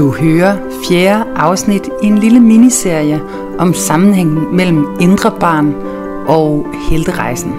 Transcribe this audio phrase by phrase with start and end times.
[0.00, 0.56] Du hører
[0.88, 3.20] fjerde afsnit i en lille miniserie
[3.58, 5.74] om sammenhængen mellem indre barn
[6.26, 7.52] og helterejsen.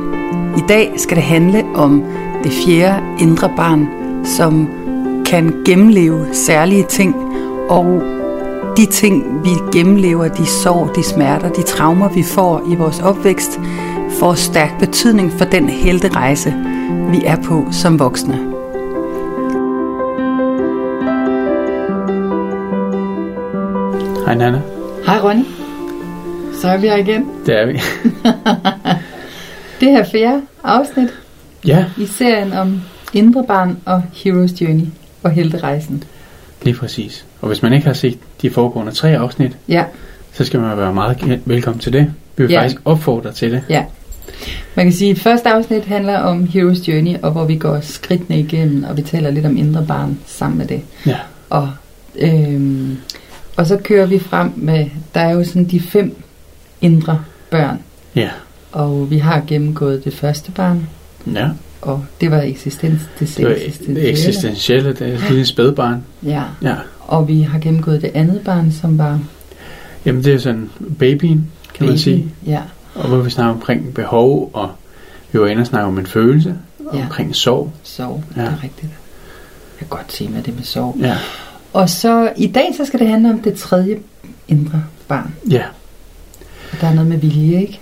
[0.58, 2.04] I dag skal det handle om
[2.44, 3.88] det fjerde indre barn,
[4.26, 4.70] som
[5.26, 7.16] kan gennemleve særlige ting,
[7.70, 8.02] og
[8.78, 13.60] de ting, vi gennemlever, de sår, de smerter, de traumer, vi får i vores opvækst,
[14.20, 16.54] får stærk betydning for den helterejse,
[17.10, 18.51] vi er på som voksne.
[24.32, 24.62] Hej Nana.
[25.06, 25.44] Hej Ronny.
[26.62, 27.26] Så er vi her igen.
[27.46, 27.74] Det er vi.
[29.80, 31.10] Det her fjerde afsnit
[31.68, 32.82] ja, i serien om
[33.14, 34.86] indre barn og Hero's Journey
[35.24, 36.04] og helterejsen.
[36.64, 37.26] lige præcis.
[37.42, 39.84] Og hvis man ikke har set de foregående tre afsnit, Ja,
[40.34, 42.14] så skal man være meget ge- velkommen til det.
[42.38, 42.60] Vi vil Ja.
[42.62, 43.64] faktisk opfordre til det.
[43.70, 43.86] ja.
[44.76, 48.40] Man kan sige, at første afsnit handler om Hero's Journey, og hvor vi går skridtene
[48.40, 50.82] igennem, og vi taler lidt om indre barn sammen med det.
[51.06, 51.18] Ja.
[51.50, 51.70] Og,
[52.20, 52.98] øhm,
[53.56, 56.24] og så kører vi frem med, der er jo sådan de fem
[56.82, 57.80] indre børn,
[58.16, 58.30] Ja.
[58.72, 60.88] og vi har gennemgået det første barn,
[61.34, 61.50] Ja.
[61.82, 64.02] og det var eksistens, det, Det var eksistentielle.
[64.02, 66.04] det eksistentielle, det er et lille spædbarn.
[66.24, 66.76] Ja, Ja.
[67.00, 69.20] og vi har gennemgået det andet barn, som var
[70.06, 71.98] Jamen det er sådan babyen, kan man baby.
[71.98, 72.34] sige.
[72.46, 72.62] Ja,
[72.96, 74.70] Og hvor vi snakker omkring behov, og
[75.32, 76.56] vi var inde og snakke om en følelse,
[76.94, 77.02] Ja.
[77.02, 77.72] omkring sorg.
[77.84, 78.42] sov, Ja.
[78.42, 78.92] det er rigtigt.
[79.80, 80.98] Jeg kan godt se med det med sov.
[81.02, 81.18] Ja.
[81.74, 84.00] Og så i dag, så skal det handle om det tredje
[84.48, 85.36] indre barn.
[85.50, 85.64] Ja.
[86.72, 87.80] Og der er noget med vilje, ikke?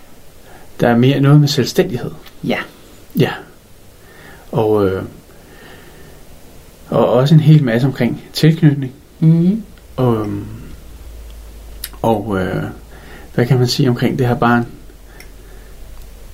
[0.80, 2.12] Der er mere noget med selvstændighed.
[2.44, 2.58] Ja.
[3.20, 3.32] Ja.
[4.52, 5.04] Og, øh,
[6.90, 8.94] og også en hel masse omkring tilknytning.
[9.20, 9.64] Mm-hmm.
[9.96, 10.46] Og, øhm,
[12.02, 12.64] og øh,
[13.36, 14.66] hvad kan man sige omkring det her barn?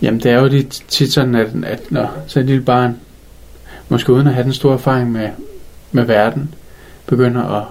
[0.02, 3.00] Jamen det er jo lidt tit sådan, at, at når så et lille barn,
[3.90, 5.30] måske uden at have den store erfaring med,
[5.92, 6.54] med verden,
[7.08, 7.64] begynder at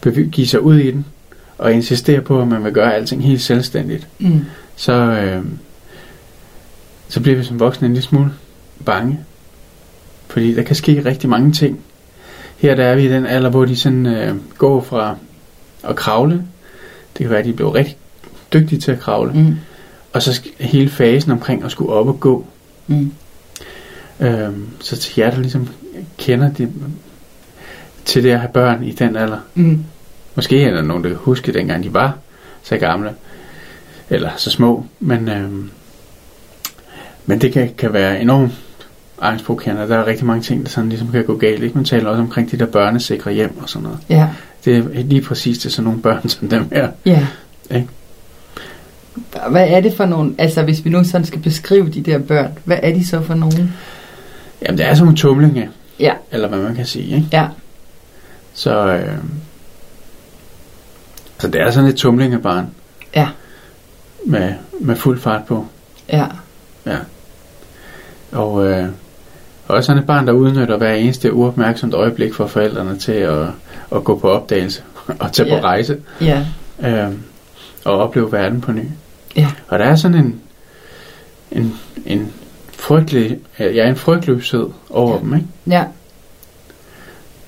[0.00, 1.04] bev- give sig ud i den,
[1.58, 4.40] og insistere på, at man vil gøre alting helt selvstændigt, Mm.
[4.76, 5.44] så, øh,
[7.08, 8.32] så bliver vi som voksne en lille smule
[8.84, 9.20] bange.
[10.26, 11.80] Fordi der kan ske rigtig mange ting.
[12.56, 15.16] Her der er vi i den alder, hvor de sådan øh, går fra
[15.84, 16.34] at kravle.
[16.34, 17.96] Det kan være, at de bliver rigtig
[18.52, 19.32] dygtige til at kravle.
[19.32, 19.54] Mm.
[20.12, 22.46] Og så hele fasen omkring at skulle op og gå.
[22.86, 23.12] Mm.
[24.20, 25.68] Øhm, så til jer, der ligesom
[26.18, 26.68] kender det,
[28.04, 29.38] til det at have børn i den alder.
[29.54, 29.84] Mm.
[30.34, 32.18] Måske er der nogen, der kan huske, dengang de var
[32.62, 33.10] så gamle.
[34.10, 34.86] Eller så små.
[35.00, 35.70] Men, øhm,
[37.26, 38.52] men det kan, kan være enormt
[39.20, 39.88] angstprovokerende.
[39.88, 41.62] Der er rigtig mange ting, der sådan ligesom kan gå galt.
[41.62, 41.74] Ikke?
[41.74, 43.98] Man taler også omkring de der børnesikre hjem og sådan noget.
[44.08, 44.28] Ja.
[44.64, 46.88] Det er lige præcis til sådan nogle børn som dem her.
[47.04, 47.26] Ja.
[47.70, 47.88] Ikke?
[49.50, 52.58] Hvad er det for nogle, altså hvis vi nu sådan skal beskrive de der børn,
[52.64, 53.74] hvad er de så for nogen?
[54.62, 55.68] Jamen, det er sådan nogle tumlinge.
[56.00, 56.12] Ja.
[56.32, 57.16] Eller hvad man kan sige.
[57.16, 57.28] Ikke?
[57.32, 57.46] Ja.
[58.54, 59.18] Så, øh,
[61.38, 62.66] så det er sådan et tumlingebarn.
[63.16, 63.28] Ja.
[64.26, 65.66] Med, med fuld fart på.
[66.08, 66.26] Ja.
[68.32, 68.88] Og øh,
[69.68, 73.46] også sådan et barn, der udnytter hver eneste uopmærksomt øjeblik for forældrene til at,
[73.94, 74.82] at gå på opdagelse
[75.20, 75.60] og tage Ja.
[75.60, 76.46] på rejse Ja.
[76.80, 77.12] øh,
[77.84, 78.84] og opleve verden på ny.
[79.36, 79.48] Ja.
[79.68, 80.40] Og der er sådan en,
[81.52, 81.74] en,
[82.06, 82.32] en
[82.78, 85.16] frygtelig, ja, en frygtløshed over Ja.
[85.16, 85.22] ja.
[85.22, 85.46] dem, ikke?
[85.66, 85.84] Ja.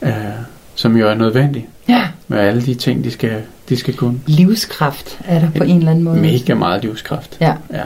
[0.02, 0.34] Øh,
[0.74, 2.08] som jo er nødvendig Ja.
[2.28, 4.20] med alle de ting, de skal, de skal kunne.
[4.26, 6.20] Livskraft er der på en eller anden måde.
[6.20, 7.36] Mega meget livskraft.
[7.40, 7.54] Ja.
[7.72, 7.82] ja.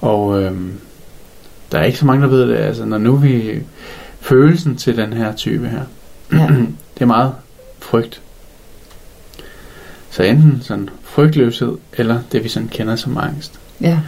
[0.00, 0.72] Og øhm,
[1.72, 2.56] der er ikke så mange, der ved det.
[2.56, 3.60] Altså, når nu vi
[4.20, 5.82] følelsen til den her type her,
[6.32, 6.46] Ja.
[6.94, 7.32] det er meget
[7.78, 8.20] frygt.
[10.10, 13.60] Så enten sådan frygtløshed, eller det vi sådan kender som angst.
[13.80, 13.98] Ja.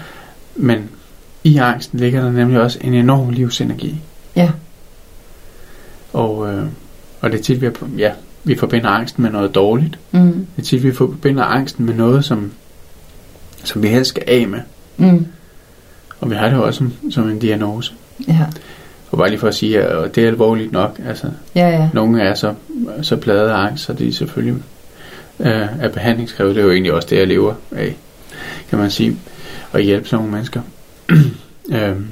[0.56, 0.90] Men
[1.44, 4.00] i angsten ligger der nemlig også en enorm livsenergi.
[4.36, 4.50] Ja.
[6.12, 6.66] Og, øh,
[7.24, 8.10] og det er tit, vi, er, på- ja,
[8.44, 9.98] vi forbinder angsten med noget dårligt.
[10.12, 10.20] Mm.
[10.56, 12.52] Det er tit, vi forbinder angsten med noget, som,
[13.64, 14.60] som vi helst skal af med.
[14.96, 15.26] Mm.
[16.20, 17.92] Og vi har det også som, som en diagnose.
[18.28, 18.38] Ja.
[19.10, 21.00] Og bare lige for at sige, at det er alvorligt nok.
[21.06, 21.88] Altså, Ja, ja.
[21.94, 22.54] nogle er så,
[23.02, 24.62] så plade af angst, så de selvfølgelig
[25.40, 25.46] øh,
[25.80, 26.54] er behandlingskrævet.
[26.54, 27.96] Det er jo egentlig også det, jeg lever af,
[28.70, 29.16] kan man sige.
[29.72, 30.60] Og hjælpe sådan nogle mennesker.
[31.74, 32.06] øhm,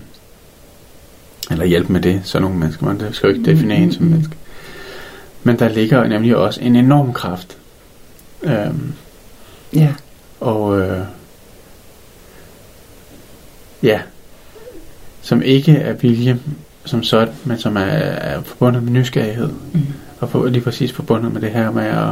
[1.50, 2.86] Eller hjælpe med det, så nogle mennesker.
[2.86, 4.12] Man det skal jo ikke definere Mm, en som mm, mm.
[4.14, 4.36] menneske.
[5.44, 7.58] Men der ligger nemlig også en enorm kraft.
[8.42, 8.92] Øhm,
[9.74, 9.88] Ja.
[10.40, 10.98] og øh,
[13.82, 14.00] ja,
[15.22, 16.38] som ikke er vilje
[16.84, 19.48] som sådan, men som er, er forbundet med nysgerrighed.
[19.72, 19.80] Mm.
[20.20, 22.08] Og for, lige præcis forbundet med det her med at,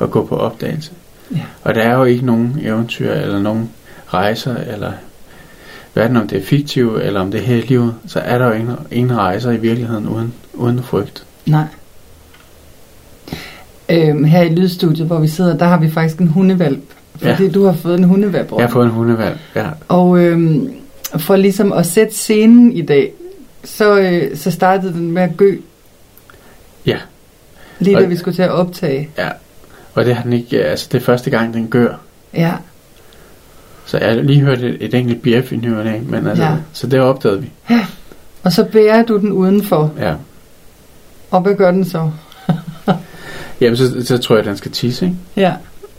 [0.00, 0.92] at gå på opdagelse.
[1.34, 1.40] Ja.
[1.62, 3.70] Og der er jo ikke nogen eventyr eller nogen
[4.06, 4.92] rejser, eller
[5.92, 8.46] hverken om det er fiktivt, eller om det er her i livet, så er der
[8.46, 11.24] jo ingen, ingen rejser i virkeligheden uden, uden frygt.
[11.46, 11.64] Nej.
[13.88, 16.80] Øhm, her i lydstudiet, hvor vi sidder, der har vi faktisk en hundevalp.
[17.16, 18.52] Fordi du har fået en hundevalp.
[18.56, 19.66] Jeg har fået en hundevalg, ja.
[19.88, 20.72] Og øhm,
[21.18, 23.12] for ligesom at sætte scenen i dag,
[23.64, 25.56] så, øh, så startede den med at gø.
[26.86, 26.96] Ja.
[27.78, 29.08] Lige da Og- vi skulle til at optage.
[29.18, 29.28] ja.
[29.94, 31.94] Og det har den ikke, altså det er første gang, den gør.
[32.34, 32.52] Ja,
[33.84, 36.50] Så jeg har lige hørt et, et enkelt bjef i ny og men altså, Ja.
[36.50, 36.56] ja.
[36.72, 37.50] så det opdagede vi.
[38.42, 39.92] og så bærer du den udenfor.
[39.98, 40.14] Ja.
[41.30, 42.10] Og hvad gør den så?
[43.62, 45.16] Jamen, så, så tror jeg, at den skal tisse, ikke?
[45.36, 45.54] Ja,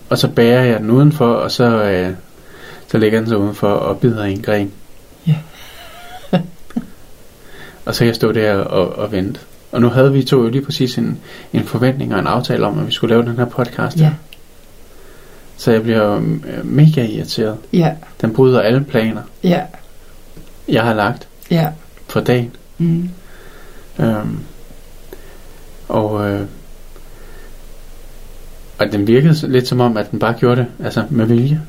[0.10, 2.13] Og så bærer jeg den udenfor, og så, øh,
[2.88, 4.71] så ligger den så udenfor og bider en gren.
[5.27, 5.36] Ja.
[7.86, 9.39] og så kan jeg stå der og, og vente.
[9.71, 11.19] Og nu havde vi to jo lige præcis en,
[11.54, 14.00] en forventning og en aftale om, at vi skulle lave den her podcast.
[14.00, 14.12] ja,
[15.57, 17.57] Så jeg bliver øh, mega irriteret.
[17.74, 19.62] ja, Den bryder alle planer, ja,
[20.68, 21.69] jeg har lagt ja.
[22.07, 22.51] for dagen.
[22.77, 23.10] Mm.
[24.00, 24.39] Øhm,
[25.88, 26.42] og, øh,
[28.86, 31.62] og den virkede lidt som om, at den bare gjorde det altså med vilje.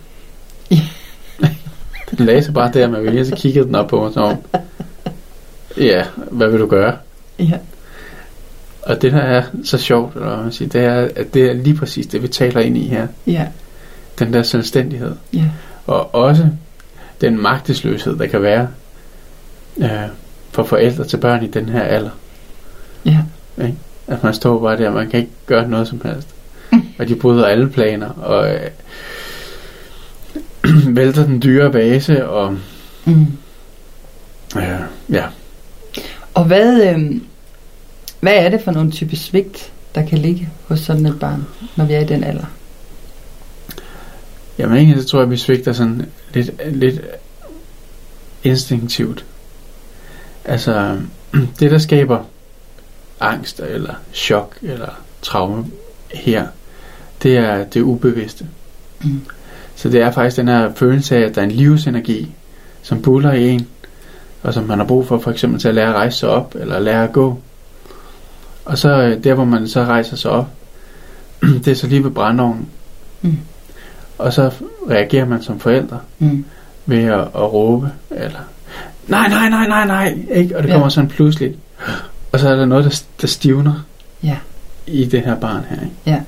[2.19, 4.37] Den lagde sig bare der med vilje, så kiggede den op på mig som om,
[5.79, 6.97] ja, hvad vil du gøre?
[7.39, 7.59] Ja,
[8.83, 11.77] Og det der er så sjovt, eller man siger, det er, at det er lige
[11.77, 13.07] præcis det, vi taler ind i her.
[13.27, 13.47] ja,
[14.19, 15.13] Den der selvstændighed.
[15.33, 15.45] ja,
[15.87, 16.47] Og også
[17.21, 18.69] den magtesløshed, der kan være
[19.79, 19.89] øh,
[20.51, 22.11] for forældre til børn i den her alder.
[23.07, 23.19] ja,
[24.07, 26.29] At man står bare der, man kan ikke gøre noget som helst.
[26.99, 28.70] Og de bryder alle planer, og øh,
[30.96, 32.56] vælter den dyre vase, og
[33.05, 33.26] mm.
[34.56, 34.81] øh,
[35.11, 35.25] ja.
[36.35, 37.20] Og hvad, øh,
[38.20, 41.46] hvad er det for nogle type svigt, der kan ligge hos sådan et barn,
[41.76, 42.46] når vi er i den alder?
[44.58, 47.00] Jamen egentlig så tror jeg, vi svigter sådan lidt, lidt
[48.44, 49.25] instinktivt.
[50.44, 51.00] Altså,
[51.61, 52.25] det der skaber
[53.20, 55.67] angst, eller chok, eller traume
[56.14, 56.46] her,
[57.25, 58.47] det er det ubevidste.
[59.05, 59.21] Mm.
[59.76, 62.31] Så det er faktisk den her følelse af, at der er en livsenergi,
[62.82, 63.67] som buller i en,
[64.43, 66.55] og som man har brug for for eksempel til at lære at rejse sig op,
[66.61, 67.38] eller lære at gå.
[68.65, 70.49] Og så øh, der, hvor man så rejser sig op,
[71.65, 72.69] det er så lige ved brændeovnen.
[73.23, 73.38] Mm.
[74.19, 74.50] Og så
[74.91, 76.44] reagerer man som forældre Mm.
[76.87, 78.38] ved at, at råbe, eller
[79.09, 80.56] nej, nej, nej, nej, nej, ikke?
[80.56, 80.75] Og det Ja.
[80.75, 81.59] kommer sådan pludseligt.
[82.32, 83.85] Og så er der noget, der, der stivner
[84.23, 84.37] Ja.
[84.87, 85.94] i det her barn her, ikke?
[86.06, 86.20] Ja.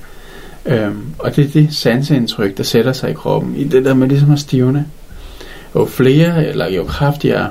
[0.67, 4.07] Øhm, og det er det sanseindtryk, der sætter sig i kroppen, i det der med
[4.07, 4.85] ligesom at stivne.
[5.75, 7.49] Jo flere, eller jo kraftigere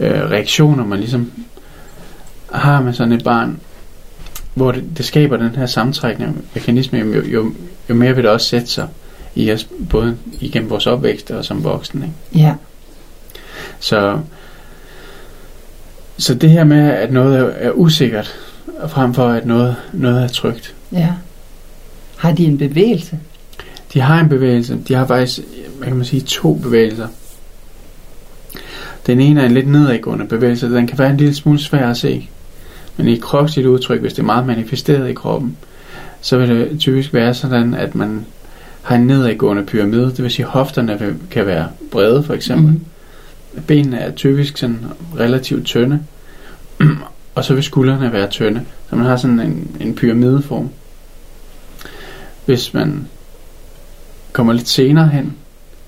[0.00, 1.32] øh, reaktioner, man ligesom
[2.52, 3.60] har med sådan et barn,
[4.54, 7.52] hvor det, det skaber den her sammentrækning mekanisme, jo, jo,
[7.88, 8.88] jo mere vil det også sætte sig
[9.34, 12.04] i os, både igennem vores opvækst og som voksne.
[12.04, 12.46] Ikke?
[12.46, 12.54] Ja,
[13.80, 14.18] Så,
[16.18, 18.34] så det her med, at noget er, er usikkert,
[18.88, 20.74] frem for at noget, noget er trygt.
[20.92, 21.08] ja.
[22.18, 23.18] Har de en bevægelse?
[23.92, 24.78] De har en bevægelse.
[24.88, 25.40] De har faktisk,
[25.78, 27.08] hvad kan man sige, to bevægelser.
[29.06, 30.74] Den ene er en lidt nedadgående bevægelse.
[30.74, 32.28] Den kan være en lille smule svær at se.
[32.96, 35.56] Men i kropsligt udtryk, hvis det er meget manifesteret i kroppen,
[36.20, 38.26] så vil det typisk være sådan, at man
[38.82, 40.04] har en nedadgående pyramide.
[40.04, 42.72] Det vil sige, at hofterne kan være brede, for eksempel.
[42.72, 43.62] Mm.
[43.66, 44.78] Benene er typisk sådan
[45.18, 46.00] relativt tynde,
[47.34, 48.60] og så vil skuldrene være tynde.
[48.90, 50.70] Så man har sådan en, en pyramideform.
[52.48, 53.06] Hvis man
[54.32, 55.32] kommer lidt senere hen,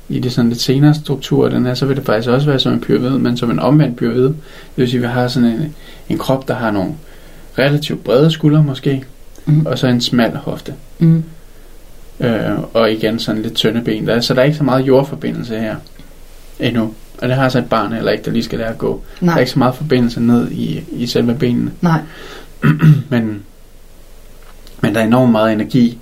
[0.09, 2.73] i det sådan lidt senere struktur den her, så vil det faktisk også være som
[2.73, 4.25] en pyramide, men som en omvendt pyramide.
[4.29, 4.37] Det
[4.76, 5.75] vil sige, at vi har sådan en,
[6.09, 6.93] en krop, der har nogle
[7.59, 9.05] relativt brede skuldre måske,
[9.45, 9.67] Mm.
[9.67, 10.75] og så en smal hofte.
[10.99, 11.25] Mm.
[12.21, 14.07] Øh, og igen sådan lidt tynde ben.
[14.07, 15.76] Der, er- så der er ikke så meget jordforbindelse her
[16.61, 16.95] endnu.
[17.23, 19.02] Og det har så et barn heller ikke, der lige skal lære at gå.
[19.21, 21.71] Der er Nej, ikke så meget forbindelse ned i, i selve benene.
[21.81, 22.00] nej.
[23.11, 23.43] Men,
[24.81, 25.99] men der er enormt meget energi,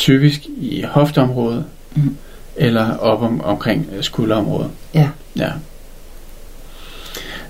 [0.00, 1.64] typisk i hofteområdet,
[1.94, 2.16] Mm.
[2.56, 4.70] eller op om, omkring øh, skulderområdet.
[4.94, 5.08] Ja.
[5.36, 5.50] ja.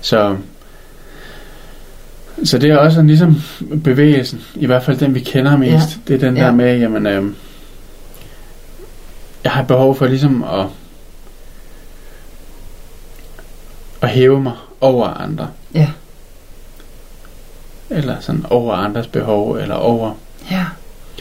[0.01, 0.37] Så,
[2.43, 3.41] så det er også en, ligesom
[3.83, 5.71] bevægelsen, i hvert fald den vi kender mest.
[5.73, 5.85] Ja.
[6.07, 6.43] Det er den Ja.
[6.43, 7.25] der med, jamen, øh,
[9.43, 10.65] jeg har behov for ligesom at,
[14.01, 15.47] at hæve mig over andre.
[15.73, 15.87] Ja.
[17.89, 20.13] eller sådan over andres behov, eller over,
[20.51, 20.65] Ja.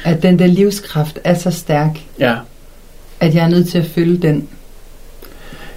[0.05, 2.37] At den der livskraft er så stærk, ja,
[3.21, 4.49] at jeg er nødt til at følge den,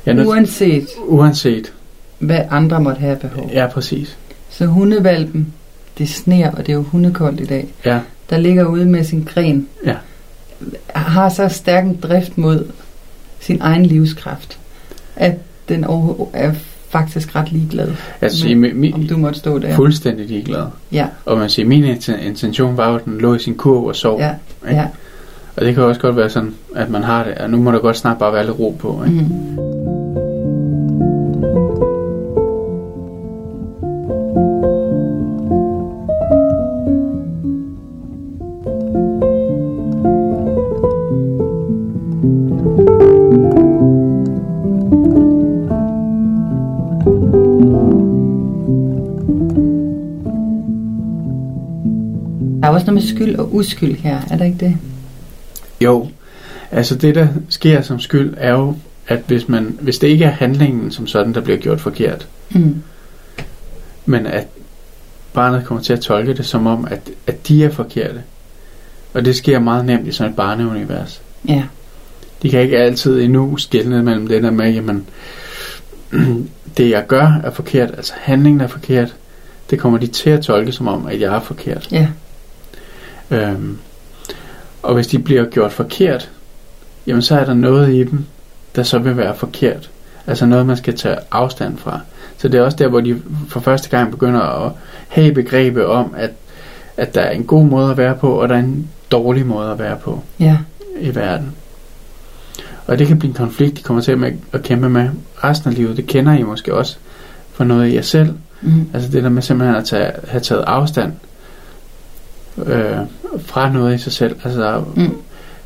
[0.05, 1.73] jeg nødt, uanset uanset,
[2.19, 3.49] hvad andre måtte have behov.
[3.53, 4.17] ja, præcis,
[4.49, 5.53] Så hundevalpen,
[5.97, 7.99] det sner, og det er jo hundekoldt i dag, ja,
[8.29, 9.95] der ligger ude med sin gren, Ja.
[10.95, 12.67] har så stærk en drift mod
[13.39, 14.59] sin egen livskraft,
[15.15, 15.33] at
[15.69, 15.87] den er
[16.93, 17.89] faktisk ret ligeglad,
[18.21, 19.75] altså, Men, i, mi, om du måtte stå der.
[19.75, 20.65] fuldstændig ligeglad.
[20.91, 23.83] Ja, Og man siger, min inten- intention var jo, at den lå i sin kurv
[23.85, 24.19] og sov.
[24.19, 24.31] ja,
[24.69, 24.75] ikke?
[24.81, 24.87] ja.
[25.55, 27.79] Og det kan også godt være sådan, at man har det, og nu må der
[27.79, 29.03] godt snart bare være lidt ro på.
[29.07, 29.17] Ikke?
[29.21, 29.72] Mm.
[53.15, 54.77] Skyld og uskyld her, er der ikke det?
[55.81, 56.07] Jo,
[56.71, 58.75] altså det der sker som skyld er jo,
[59.07, 62.81] at hvis, man, hvis det ikke er handlingen som sådan, der bliver gjort forkert, Mm.
[64.05, 64.47] men at
[65.33, 68.21] barnet kommer til at tolke det som om, at, at de er forkerte.
[69.13, 71.21] Og det sker meget nemt i sådan et barneunivers.
[71.47, 71.63] Ja,
[72.43, 75.05] De kan ikke altid endnu skelne mellem det der med, jamen,
[76.77, 79.15] det jeg gør er forkert, altså handlingen er forkert,
[79.69, 81.87] det kommer de til at tolke som om, at jeg er forkert.
[81.91, 82.07] ja,
[83.33, 83.77] Øhm,
[84.83, 86.31] og hvis de bliver gjort forkert,
[87.07, 88.25] jamen så er der noget i dem,
[88.75, 89.89] der så vil være forkert.
[90.27, 91.99] Altså noget, man skal tage afstand fra.
[92.37, 94.71] Så det er også der, hvor de for første gang begynder at
[95.07, 96.31] have begrebet om, at,
[96.97, 99.71] at der er en god måde at være på, og der er en dårlig måde
[99.71, 100.57] at være på ja,
[100.99, 101.55] i verden.
[102.87, 105.09] Og det kan blive en konflikt, de kommer til at, at kæmpe med
[105.43, 105.97] resten af livet.
[105.97, 106.97] Det kender I måske også
[107.53, 108.33] for noget af jer selv.
[108.61, 108.89] mm.
[108.93, 111.13] Altså det der med simpelthen at tage, have taget afstand
[112.57, 112.97] øh,
[113.39, 114.35] fra noget i sig selv.
[114.43, 115.17] Altså der, er- Mm.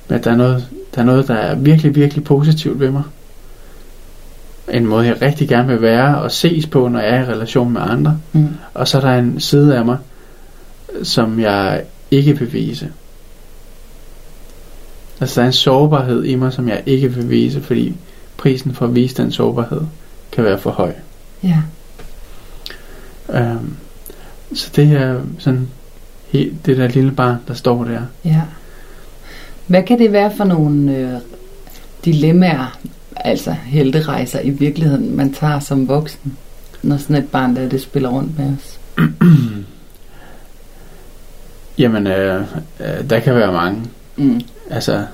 [0.09, 3.03] at der er, noget, der er noget, der er virkelig, virkelig positivt ved mig.
[4.73, 7.73] En måde, jeg rigtig gerne vil være og ses på, når jeg er i relation
[7.73, 8.19] med andre.
[8.33, 8.47] Mm.
[8.73, 9.97] Og så er der en side af mig,
[11.03, 12.89] som jeg ikke vil vise.
[15.19, 17.95] Altså der er en sårbarhed i mig, som jeg ikke vil vise, fordi
[18.37, 19.81] prisen for at vise den sårbarhed
[20.31, 20.93] kan være for høj.
[21.43, 21.57] ja,
[23.33, 23.75] Øhm,
[24.53, 25.67] så det er sådan
[26.31, 28.01] det der lille barn, der står der.
[28.25, 28.41] ja.
[29.67, 31.13] Hvad kan det være for nogle øh,
[32.05, 32.77] dilemmaer,
[33.15, 36.37] altså helterejser i virkeligheden, man tager som voksen,
[36.83, 38.79] når sådan et barn der, det spiller rundt med os?
[41.77, 42.41] Jamen, øh,
[42.79, 43.83] øh, der kan være mange.
[44.15, 44.41] Mm.
[44.69, 45.05] Altså,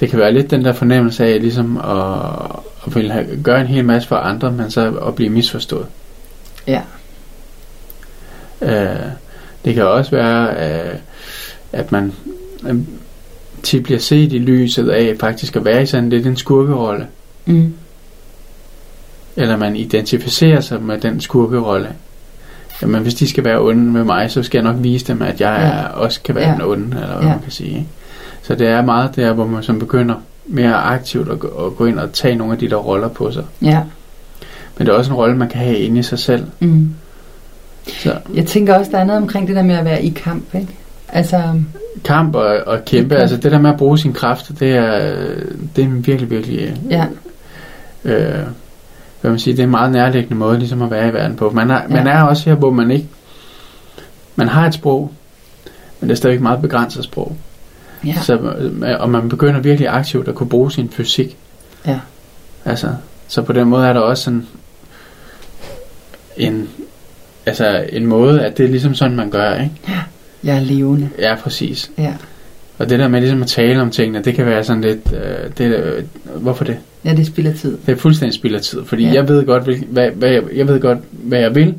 [0.00, 3.66] det kan være lidt den der fornemmelse af ligesom at, at ville have, gøre en
[3.66, 5.86] hel masse for andre, men så at blive misforstået.
[6.66, 6.80] Ja,
[8.62, 8.96] Øh,
[9.66, 10.94] det kan også være, øh,
[11.72, 12.12] at man
[12.68, 12.76] øh,
[13.62, 17.06] tit bliver set i lyset af faktisk at være i sådan lidt en skurkerolle.
[17.46, 17.72] mm.
[19.36, 21.88] eller man identificerer sig med den skurkerolle.
[22.82, 25.40] Jamen, hvis de skal være onde med mig, så skal jeg nok vise dem, at
[25.40, 25.66] jeg Ja.
[25.68, 26.54] er, også kan være Ja.
[26.54, 27.28] den onde, eller hvad Ja.
[27.28, 27.70] man kan sige.
[27.70, 27.86] Ikke?
[28.42, 30.14] Så det er meget der, hvor man som begynder
[30.46, 33.30] mere aktivt at, gå- at gå ind og tage nogle af de der roller på
[33.32, 33.44] sig.
[33.62, 33.82] ja.
[34.78, 36.44] Men det er også en rolle, man kan have inde i sig selv.
[36.60, 36.90] Mm.
[37.88, 40.54] Så Jeg tænker også, der er noget omkring det der med at være i kamp,
[40.54, 40.68] ikke?
[41.08, 41.42] Altså,
[42.04, 43.22] kamp og, og kæmpe, Okay.
[43.22, 45.14] altså det der med at bruge sin kraft, det er,
[45.76, 47.06] det er virkelig, virkelig ja,
[48.04, 48.46] øh,
[49.20, 51.50] hvad man siger, det er en meget nærliggende måde ligesom at være i verden på.
[51.50, 51.88] Man er, Ja.
[51.88, 53.08] man er også her, hvor man ikke,
[54.36, 55.12] man har et sprog,
[56.00, 57.36] men det er stadigvæk meget begrænset sprog.
[58.04, 61.36] ja, Så, øh, og man begynder virkelig aktivt at kunne bruge sin fysik.
[61.86, 61.98] ja,
[62.64, 62.88] Altså,
[63.28, 64.46] så på den måde er der også sådan
[66.36, 66.68] en,
[67.46, 69.70] altså en måde, at det er ligesom sådan, man gør, ikke?
[70.44, 71.08] jeg er levende.
[71.18, 71.90] Ja, præcis.
[71.98, 72.12] Ja,
[72.78, 75.50] Og det der med ligesom at tale om tingene, det kan være sådan lidt, øh,
[75.58, 76.02] det, øh,
[76.36, 76.76] hvorfor det?
[77.04, 77.78] ja det spilder tid.
[77.86, 79.08] Det er fuldstændig spild af tid, fordi Ja.
[79.08, 79.14] ja.
[79.14, 81.74] jeg ved godt, hvad, hvad jeg, jeg ved godt, hvad jeg vil,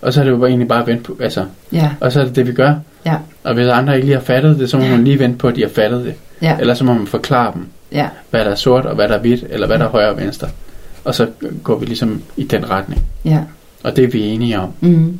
[0.00, 2.24] og så er det jo egentlig bare at vente på, altså, Ja, og så er
[2.24, 2.74] det det, vi gør.
[3.06, 3.16] Ja.
[3.44, 4.90] Og hvis andre ikke lige har fattet det, så må Ja.
[4.90, 6.14] man lige vente på, at de har fattet det.
[6.42, 9.14] ja, Eller så må man forklare dem, ja, hvad der er sort, og hvad der
[9.14, 10.48] er hvidt, eller hvad der er højre og venstre.
[11.04, 11.26] Og så
[11.62, 13.02] går vi ligesom i den retning.
[13.24, 13.38] ja.
[13.82, 15.18] Og det er vi enige om, Mm.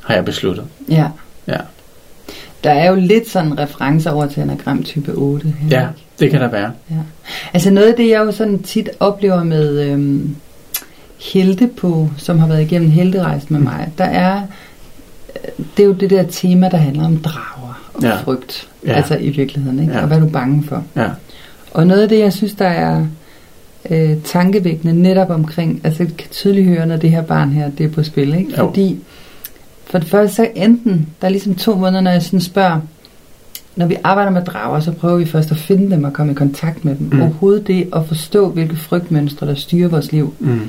[0.00, 0.64] har jeg besluttet.
[0.88, 1.06] Ja.
[1.46, 1.56] Ja.
[2.64, 5.54] Der er jo lidt sådan referencer over til anagram type 8.
[5.60, 6.00] Her, Ja, ikke?
[6.20, 6.72] det kan der være.
[7.54, 10.36] Altså noget af det, jeg jo sådan tit oplever med øhm,
[11.32, 14.42] helte på, som har været igennem helterejsen med mig, der er,
[15.36, 18.16] øh, det er jo det der tema, der handler om drager og Ja.
[18.16, 18.68] frygt.
[18.86, 18.92] Ja.
[18.92, 19.92] Altså i virkeligheden, ikke?
[19.92, 20.00] Ja.
[20.00, 20.84] Og hvad er du bange for?
[20.96, 21.08] Ja.
[21.72, 23.06] Og noget af det, jeg synes, der er
[23.90, 27.86] øh, tankevækkende netop omkring, altså jeg kan tydeligt høre, når det her barn her, det
[27.86, 28.50] er på spil, ikke?
[28.50, 28.66] Jo.
[28.66, 28.98] Fordi
[29.84, 32.80] For det første så enten, der er ligesom to måneder, når jeg sådan spørger,
[33.76, 36.34] når vi arbejder med drager, så prøver vi først at finde dem og komme i
[36.34, 37.08] kontakt med dem.
[37.12, 37.22] Mm.
[37.22, 40.60] Overhovedet det at forstå, hvilke frygtmønstre, der styrer vores liv, Mm.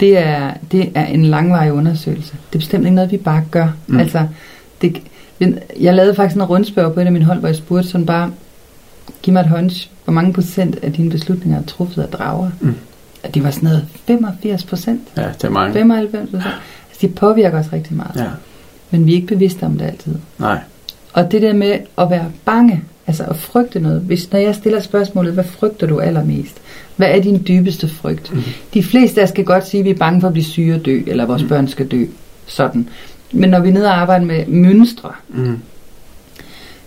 [0.00, 2.32] det er, det er en langvarig undersøgelse.
[2.32, 3.68] Det er bestemt ikke noget, vi bare gør.
[3.86, 3.98] Mm.
[3.98, 4.26] Altså,
[4.82, 5.02] det,
[5.80, 8.30] jeg lavede faktisk en rundspørg på et af mine hold, hvor jeg spurgte sådan bare,
[9.22, 12.50] giv mig et hunch, hvor mange procent af dine beslutninger er truffet af drager?
[12.60, 12.74] Mm.
[13.24, 15.72] Og det var sådan noget 85 procent, Ja, det er mange.
[15.72, 16.44] 95 procent.
[16.90, 18.16] Altså, de påvirker os rigtig meget.
[18.16, 18.26] Ja,
[18.90, 20.14] Men vi er ikke bevidste om det altid.
[20.38, 20.58] nej.
[21.12, 24.00] Og det der med at være bange, altså at frygte noget.
[24.00, 26.56] Hvis, når jeg stiller spørgsmålet, hvad frygter du allermest?
[26.96, 28.34] Hvad er din dybeste frygt?
[28.34, 28.42] Mm.
[28.74, 30.74] De fleste af os skal godt sige, at vi er bange for at blive syge
[30.74, 31.48] og dø, eller vores Mm.
[31.48, 32.04] børn skal dø.
[32.46, 32.88] Sådan.
[33.32, 35.58] Men når vi er nede og arbejder med mønstre, Mm.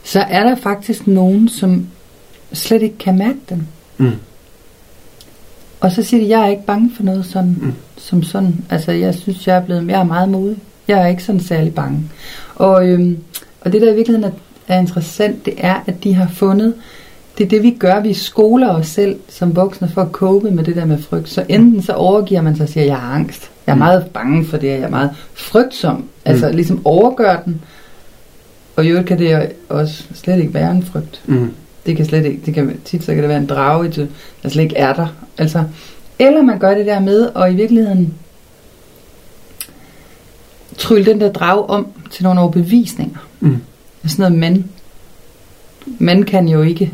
[0.04, 1.88] så er der faktisk nogen, som
[2.54, 3.62] slet ikke kan mærke dem.
[3.98, 4.12] Mm.
[5.80, 7.66] Og så siger de, jeg er ikke bange for noget sådan, Mm.
[7.66, 7.74] mm.
[7.98, 8.66] som sådan.
[8.70, 10.58] Altså, jeg synes, jeg er blevet, jeg er meget modig.
[10.88, 12.00] Jeg er ikke sådan særlig bange.
[12.56, 13.18] Og, øhm,
[13.62, 14.32] og det, der i virkeligheden
[14.68, 16.74] er, er interessant, det er, at de har fundet,
[17.38, 18.00] det er det, vi gør.
[18.00, 21.30] Vi skoler os selv som voksne for at cope med det der med frygt.
[21.30, 23.52] Så enten så overgiver man sig og siger, jeg har angst.
[23.68, 23.80] Jeg er Mm.
[23.80, 26.06] meget bange for det, jeg er meget frygtsom.
[26.26, 26.56] Altså Mm.
[26.56, 27.62] ligesom overgør den.
[28.76, 31.22] Og i øvrigt kan det også slet ikke være en frygt.
[31.26, 31.52] Mm.
[31.86, 34.10] Det kan slet ikke, det kan, tit så kan det være en drage,
[34.44, 35.08] der slet ikke er der.
[35.38, 35.64] Altså,
[36.20, 38.14] eller man gør det der med, og i virkeligheden
[40.78, 43.28] trylle den der drage om til nogle overbevisninger.
[43.40, 43.58] Mm.
[44.08, 44.66] Sådan noget man.
[46.00, 46.94] Man kan jo ikke,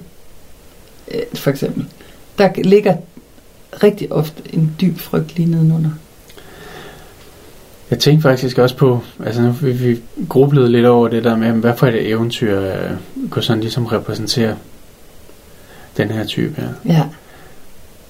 [1.11, 1.85] øh, for eksempel.
[2.37, 2.95] Der ligger
[3.83, 5.89] rigtig ofte en dyb frygt lige nedenunder.
[7.89, 11.51] Jeg tænkte faktisk også på, altså nu vi, vi grublede lidt over det der med,
[11.51, 12.91] hvad for et eventyr øh,
[13.29, 14.55] kunne sådan ligesom repræsentere
[15.99, 16.67] den her type her.
[16.85, 17.03] Ja,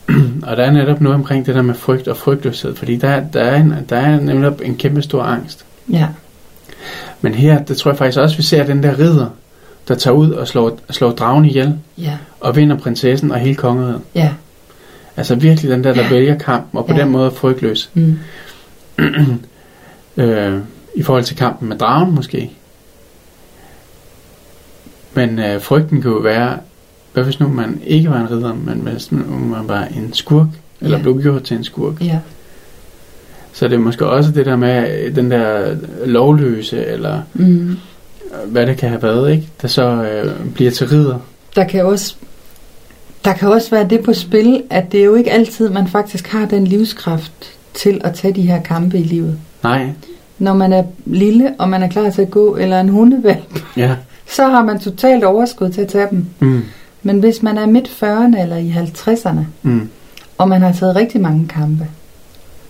[0.50, 3.42] Og der er netop noget omkring det der med frygt og frygtløshed, fordi der, der,
[3.42, 5.66] er, en, der er netop en kæmpe stor angst.
[5.92, 6.08] ja,
[7.22, 9.28] Men her, det tror jeg faktisk også, vi ser den der ridder,
[9.88, 14.02] der tager ud og slår, slår dragen ihjel, ja, og vinder prinsessen og hele kongeriget.
[14.16, 14.32] ja.
[15.18, 16.10] Altså virkelig den der, der Ja.
[16.10, 17.02] vælger kampen, og på Ja.
[17.02, 17.90] den måde er frygtløs.
[17.94, 18.20] Mm.
[20.18, 20.58] øh,
[20.96, 22.52] I forhold til kampen med dragen måske.
[25.14, 26.58] Men øh, frygten kan jo være,
[27.20, 30.48] hvad hvis nu man ikke var en ridder, men hvis nu man var en skurk,
[30.82, 31.04] eller Ja.
[31.04, 32.02] blev gjort til en skurk.
[32.02, 32.20] Ja,
[33.54, 37.78] Så det er måske også det der med øh, den der lovløse, eller mm.
[38.48, 39.48] hvad det kan have været, ikke?
[39.62, 41.18] Der så øh, bliver til ridder.
[41.56, 42.16] der kan også
[43.26, 46.28] der kan også være det på spil, at det er jo ikke altid, man faktisk
[46.28, 47.32] har den livskraft
[47.74, 49.38] til at tage de her kampe i livet.
[49.64, 49.90] Nej,
[50.40, 53.44] Når man er lille, og man er klar til at gå, eller en hundevalg,
[53.78, 53.96] ja.
[54.28, 56.26] så har man totalt overskud til at tage dem.
[56.40, 56.62] Mm,
[57.04, 59.90] Men hvis man er midt 40'erne eller i 50'erne, mm,
[60.38, 61.88] og man har taget rigtig mange kampe,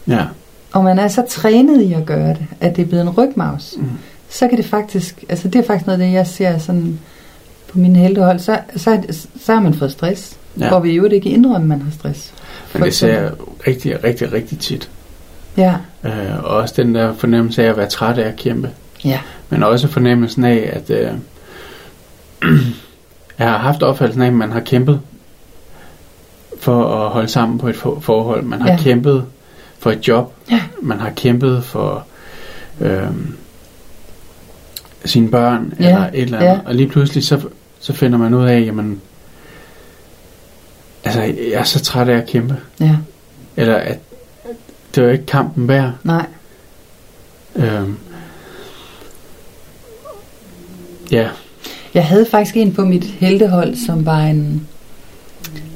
[0.08, 0.26] ja.
[0.72, 3.74] og man er så trænet i at gøre det, at det er blevet en rygmavs,
[3.78, 3.90] Mm,
[4.30, 7.00] så kan det faktisk, altså det er faktisk noget af det, jeg ser sådan
[7.68, 9.02] på mine heltehold, så, så,
[9.42, 10.64] så har man fået stress, ja.
[10.64, 10.70] ja.
[10.70, 12.34] hvor vi jo ikke indrømme, at man har stress.
[12.74, 13.32] Men det ser jeg
[13.68, 14.90] rigtig, rigtig, rigtig tit.
[15.58, 18.70] Ja, Øh, og også den der fornemmelse af at være træt af at kæmpe.
[19.06, 21.12] ja, Men også fornemmelsen af, at øh,
[23.40, 25.02] jeg har haft opfattelsen af, at man har kæmpet
[26.60, 28.44] for at holde sammen på et for- forhold.
[28.44, 28.78] Man har Ja.
[28.78, 29.26] kæmpet
[29.80, 30.34] for et job.
[30.52, 30.62] Ja.
[30.82, 32.06] Man har kæmpet for
[32.82, 33.08] øh,
[35.06, 36.50] sine børn Ja, eller et eller andet.
[36.52, 36.60] ja.
[36.66, 37.42] Og lige pludselig så,
[37.80, 39.02] så finder man ud af, jamen,
[41.04, 42.58] altså jeg er så træt af at kæmpe.
[42.80, 42.98] ja,
[43.58, 44.00] Eller at
[44.96, 45.92] det var ikke kampen værd.
[46.04, 46.26] nej,
[47.56, 47.98] Øhm,
[51.12, 51.30] ja,
[51.94, 54.68] Jeg havde faktisk en på mit heltehold, som var en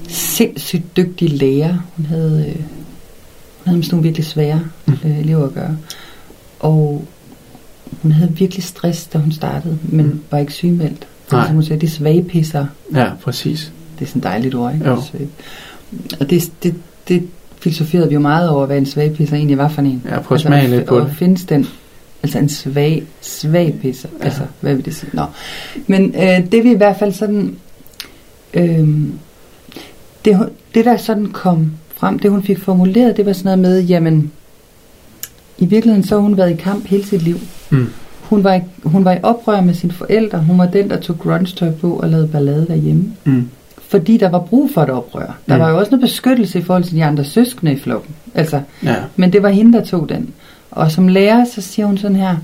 [0.08, 1.78] sindssygt dygtig lærer.
[1.98, 4.94] Hun havde, øh, hun havde med sådan nogle virkelig svære Mm.
[5.06, 5.78] øh, elever at gøre.
[6.60, 7.06] Og
[8.02, 10.20] hun havde virkelig stress, da hun startede, men Mm.
[10.32, 11.08] var ikke sygemeldt.
[11.32, 11.46] Nej.
[11.46, 12.66] Som hun siger, det er svagpisser.
[12.96, 13.72] ja, præcis.
[14.00, 14.90] Det er sådan et dejligt ord, ikke?
[14.90, 15.02] Jo.
[16.20, 16.76] Og det, det,
[17.08, 17.28] det
[17.60, 20.02] filosoferede vi jo meget over, hvad en svagpisser egentlig var for en.
[20.10, 21.16] Ja, prøv at smage lidt på og det.
[21.18, 21.68] findes den,
[22.24, 24.26] altså en svag, svag pisser, Ja.
[24.26, 25.10] altså, hvad vil det sige?
[25.14, 25.24] Nå.
[25.88, 27.56] Men øh, det vi i hvert fald sådan,
[28.54, 28.88] øh,
[30.26, 33.84] det, det der sådan kom frem, det hun fik formuleret, det var sådan noget med,
[33.84, 34.32] jamen,
[35.58, 37.38] i virkeligheden så har hun været i kamp hele sit liv.
[37.70, 37.88] Mm.
[38.22, 41.20] Hun var, i, hun var i oprør med sine forældre, hun var den, der tog
[41.20, 43.14] grunge-tøj på og lavede ballade derhjemme.
[43.24, 43.50] Mm.
[43.88, 45.38] Fordi der var brug for et oprør.
[45.50, 45.62] Der Mm.
[45.62, 48.16] var jo også noget beskyttelse i forhold til de andre søskende i flokken.
[48.36, 50.30] Altså, Ja, men det var hende, der tog den.
[50.76, 52.36] Og som lærer, så siger hun sådan her,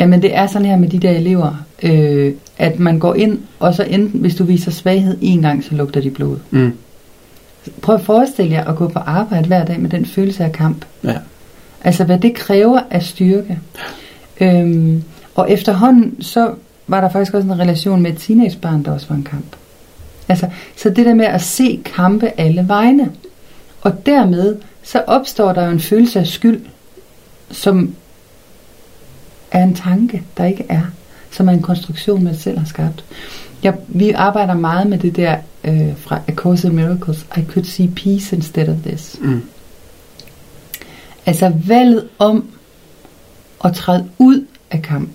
[0.00, 3.74] jamen det er sådan her med de der elever, øh, at man går ind, og
[3.74, 6.36] så enten, hvis du viser svaghed en gang, så lugter de blod.
[6.50, 6.72] mm.
[7.82, 10.84] Prøv at forestille jer at gå på arbejde hver dag med den følelse af kamp.
[11.04, 11.14] Ja.
[11.84, 13.58] Altså hvad det kræver af styrke.
[14.40, 15.02] Øhm,
[15.34, 16.50] Og efterhånden, så
[16.86, 19.56] var der faktisk også en relation med et teenagebarn, der også var en kamp.
[20.28, 23.10] Altså, så det der med at se kampe alle vegne.
[23.82, 26.60] Og dermed, så opstår der jo en følelse af skyld,
[27.54, 27.94] som
[29.50, 30.82] er en tanke, der ikke er.
[31.30, 33.04] Som er en konstruktion, man selv har skabt.
[33.62, 37.26] Ja, vi arbejder meget med det der øh, fra A Course in Miracles.
[37.36, 39.16] I could see peace instead of this.
[39.22, 39.42] Mm.
[41.26, 42.50] Altså valget om
[43.64, 45.12] at træde ud af kampen.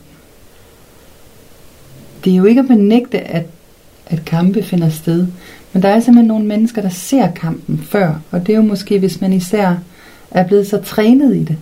[2.24, 3.46] Det er jo ikke at benægte, at,
[4.08, 5.28] at kampe finder sted.
[5.74, 8.20] Men der er simpelthen nogle mennesker, der ser kampen før.
[8.32, 9.76] Og det er jo måske, hvis man især
[10.32, 11.58] er blevet så trænet i det.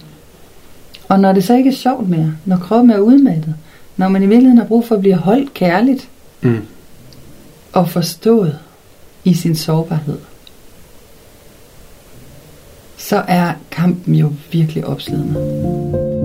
[1.08, 3.56] Og når det så ikke er sjovt mere, når kroppen er udmattet,
[3.98, 6.10] når man i virkeligheden har brug for at blive holdt kærligt
[6.42, 6.62] Mm.
[7.74, 8.60] og forstået
[9.24, 10.18] i sin sårbarhed,
[12.98, 16.17] så er kampen jo virkelig opslidende.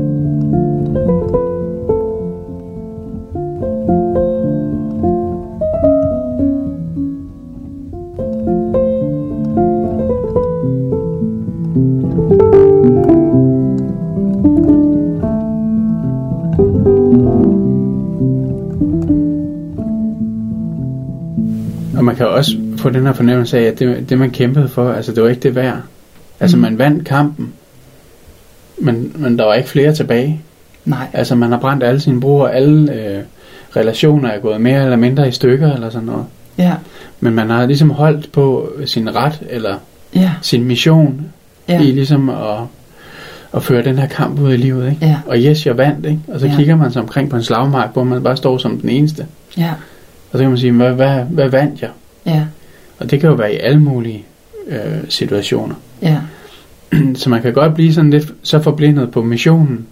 [22.02, 24.92] Og man kan også få den her fornemmelse af, at det, det man kæmpede for,
[24.92, 25.76] altså det var ikke det værd.
[26.40, 26.60] Altså Mm.
[26.62, 27.52] man vandt kampen,
[28.78, 30.40] men, men der var ikke flere tilbage.
[30.84, 33.22] Nej, Altså man har brændt alle sine broer, alle øh,
[33.76, 36.24] relationer er gået mere eller mindre i stykker eller sådan noget.
[36.58, 36.72] ja,
[37.20, 39.76] Men man har ligesom holdt på sin ret eller
[40.14, 41.20] ja, sin mission
[41.68, 42.58] ja, i ligesom at,
[43.54, 44.90] at føre den her kamp ud i livet.
[44.90, 45.06] Ikke?
[45.06, 46.20] ja, Og yes, jeg vandt, ikke?
[46.28, 46.56] Og så Ja.
[46.56, 49.26] kigger man sig omkring på en slagmark, hvor man bare står som den eneste.
[49.58, 49.70] ja,
[50.32, 51.90] Og så kan man sige, hvad, hvad, hvad vandt jeg?
[52.26, 52.44] ja,
[52.98, 54.24] Og det kan jo være i alle mulige
[54.66, 55.74] øh, situationer.
[56.02, 56.18] ja,
[57.14, 59.86] Så man kan godt blive sådan lidt så forblindet på missionen,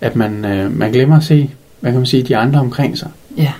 [0.00, 3.08] at man, øh, man glemmer at se, hvad kan man sige, de andre omkring sig.
[3.36, 3.52] ja,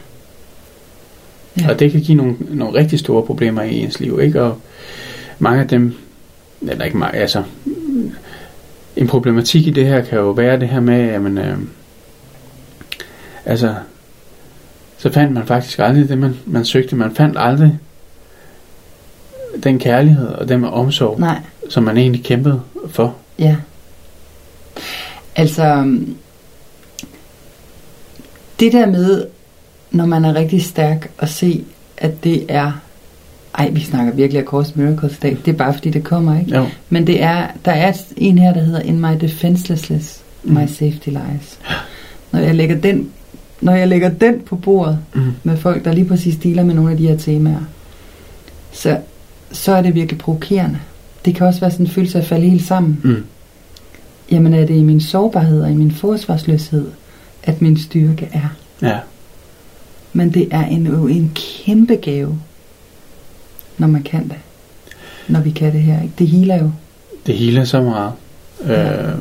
[1.61, 1.71] Ja.
[1.71, 4.43] Og det kan give nogle, nogle rigtig store problemer i ens liv, ikke?
[4.43, 4.61] Og
[5.39, 5.95] mange af dem,
[6.63, 7.43] eller ikke mange, altså,
[8.97, 11.59] en problematik i det her kan jo være det her med, jamen, øh,
[13.45, 13.75] altså,
[15.05, 16.97] så fandt man faktisk aldrig det, man, man søgte.
[16.97, 17.79] Man fandt aldrig
[19.63, 21.39] den kærlighed og den omsorg, nej,
[21.69, 23.15] som man egentlig kæmpede for.
[23.39, 23.57] ja.
[25.37, 26.17] Altså, øhm,
[28.61, 29.27] det der med,
[29.91, 31.65] når man er rigtig stærk, at se,
[31.97, 32.73] at det er,
[33.59, 36.41] ej, vi snakker virkelig af Course Miracles i dag, det er bare fordi, det kommer,
[36.41, 36.57] ikke?
[36.57, 36.67] Jo.
[36.89, 40.69] Men det er, der er en her, der hedder In My Defenselessness, My Mm.
[40.69, 41.59] Safety Lies.
[42.33, 43.11] Når jeg lægger den,
[43.61, 45.33] når jeg lægger den på bordet Mm.
[45.43, 47.61] med folk, der lige præcis dealer med nogle af de her temaer,
[48.73, 48.99] så,
[49.53, 50.79] så er det virkelig provokerende.
[51.25, 53.01] Det kan også være sådan en følelse af at falde helt sammen.
[53.05, 53.25] Mm.
[54.31, 56.87] Jamen er det i min sårbarhed og i min forsvarsløshed,
[57.43, 58.49] at min styrke er.
[58.83, 58.99] Ja.
[60.13, 62.39] Men det er en, jo en kæmpe gave,
[63.79, 64.37] når man kan det.
[65.29, 66.03] Når vi kan det her.
[66.03, 66.15] Ikke?
[66.19, 66.71] Det healer jo.
[67.27, 68.13] Det hele så meget.
[68.67, 69.03] Ja.
[69.03, 69.15] Øh,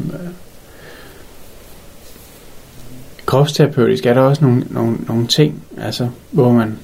[3.34, 6.78] kropsterapeutisk er der også nogle, nogle, nogle ting, altså, hvor man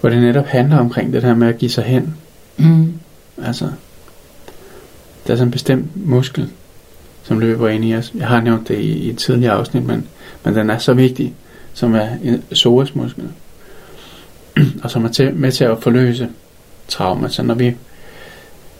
[0.00, 2.16] hvor det netop handler omkring det her med at give sig hen.
[2.56, 2.92] Mm.
[3.42, 3.64] Altså,
[5.26, 6.50] der er sådan en bestemt muskel,
[7.22, 8.12] som løber ind i os.
[8.14, 10.06] Jeg har nævnt det i, i et tidligere afsnit, men,
[10.44, 11.34] men den er så vigtig,
[11.74, 13.28] som er en psoasmuskel.
[14.82, 16.28] og som er til, med til at forløse
[16.88, 17.28] traumer.
[17.28, 17.76] Så når vi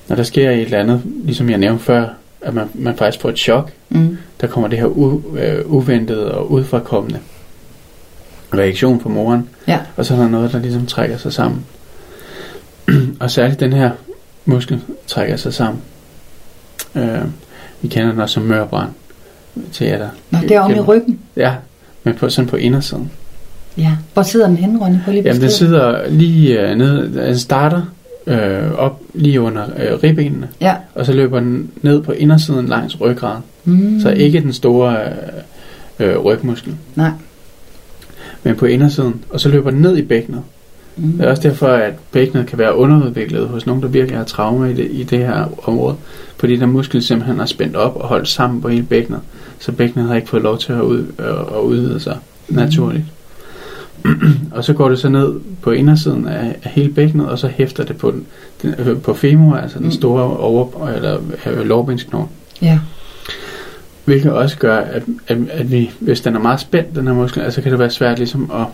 [0.09, 2.09] når der sker et eller andet, ligesom jeg nævnte før,
[2.45, 4.17] at man, man faktisk får et chok, Mm.
[4.41, 7.19] der kommer det her u, øh, uventede og udfrakommende
[8.55, 9.79] reaktion på moren, Ja.
[9.97, 11.65] og så er der noget, der ligesom trækker sig sammen.
[13.21, 13.91] og særligt den her
[14.45, 15.83] muskel trækker sig sammen.
[16.95, 17.19] Øh,
[17.83, 18.91] vi kender den også som mørbrand
[19.73, 20.09] teater.
[20.31, 21.19] Nå, det er om i ryggen.
[21.37, 21.55] Ja,
[22.05, 23.11] men på, sådan på indersiden.
[23.79, 23.93] Ja.
[24.15, 24.97] Hvor sidder den henne, Ronny?
[25.05, 27.83] Prøv lige Jamen, den sidder lige øh, nede, den starter
[28.27, 30.75] øh, op lige under øh, ribbenene, Ja.
[30.95, 33.43] og så løber den ned på indersiden langs ryggraden.
[33.65, 34.01] Mm.
[34.01, 34.97] Så ikke den store
[36.01, 37.11] øh, øh, rygmuskel, Nej.
[38.43, 40.43] men på indersiden, og så løber den ned i bækkenet.
[40.97, 41.13] Mm.
[41.13, 44.67] Det er også derfor, at bækkenet kan være underudviklet hos nogen, der virkelig har traumer
[44.67, 45.97] i det, i det her område.
[46.37, 49.21] Fordi der muskel simpelthen er spændt op og holdt sammen på hele bækkenet.
[49.59, 52.17] Så bækkenet har ikke fået lov til at, ud, øh, at udvide sig
[52.49, 52.57] Mm.
[52.57, 53.05] naturligt.
[54.57, 57.85] og så går det så ned på indersiden af, af hele bækkenet, og så hæfter
[57.85, 58.27] det på, den,
[58.63, 59.93] den, øh, på femur, altså den Mm.
[59.93, 62.29] store over, eller øh, lårbensknogle.
[62.63, 62.79] Ja.
[64.05, 67.41] Hvilket også gør, at, at, at vi, hvis den er meget spændt, den her muskel,
[67.43, 68.67] altså kan det være svært ligesom at,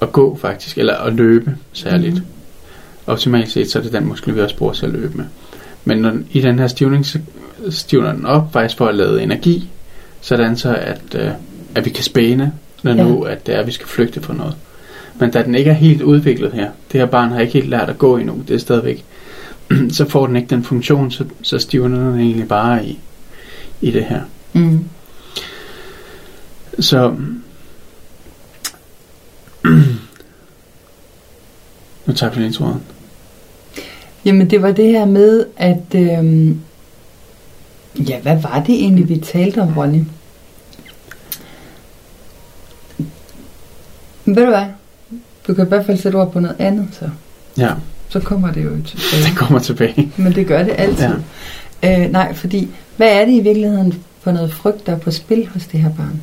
[0.00, 2.14] at gå faktisk, eller at løbe særligt.
[2.14, 2.20] Mm.
[3.06, 5.24] Optimalt set, så er det den muskel, vi også bruger til at løbe med.
[5.84, 7.18] Men når, den- i den her stivning, så
[7.70, 9.68] stivner den op faktisk for at lade energi,
[10.20, 11.28] sådan så at, øh,
[11.74, 12.52] at vi kan spæne,
[12.84, 13.02] når Ja.
[13.02, 14.56] nu at det er, at vi skal flygte fra noget.
[15.18, 17.88] Men da den ikke er helt udviklet her, det her barn har ikke helt lært
[17.90, 19.04] at gå endnu, det er stadigvæk,
[19.96, 22.98] så får den ikke den funktion, så, så stivner den egentlig bare i,
[23.80, 24.20] i det her.
[24.52, 24.84] Mm.
[26.80, 27.14] Så
[32.06, 32.80] nu tager vi lige tråden.
[34.24, 35.94] Jamen, det var det her med, at...
[35.94, 36.60] Øhm,
[38.08, 40.00] ja, hvad var det egentlig, vi talte om, Ronny?
[44.24, 44.64] Ved du hvad?
[45.46, 47.10] Du kan i hvert fald sætte ord på noget andet, så.
[47.58, 47.70] Ja,
[48.08, 49.22] Så kommer det jo tilbage.
[49.30, 50.12] det kommer tilbage.
[50.16, 51.08] Men det gør det altid.
[51.82, 52.04] Ja.
[52.04, 55.48] Øh, nej, fordi hvad er det i virkeligheden for noget frygt, der er på spil
[55.52, 56.20] hos det her barn?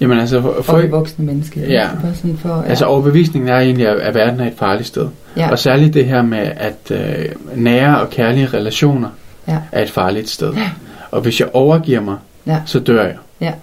[0.00, 1.60] Jamen altså, for, Og for, det voksne menneske.
[1.60, 1.72] ikke?
[1.72, 1.88] Ja.
[1.92, 2.68] Det bare sådan for, ja.
[2.68, 5.08] altså overbevisningen er egentlig, at, at verden er et farligt sted.
[5.36, 5.50] ja.
[5.50, 9.08] Og særligt det her med, at øh, nære og kærlige relationer
[9.48, 9.58] Ja.
[9.72, 10.52] er et farligt sted.
[10.54, 10.70] Ja.
[11.10, 12.60] Og hvis jeg overgiver mig, Ja.
[12.66, 13.02] så dør
[13.40, 13.54] jeg.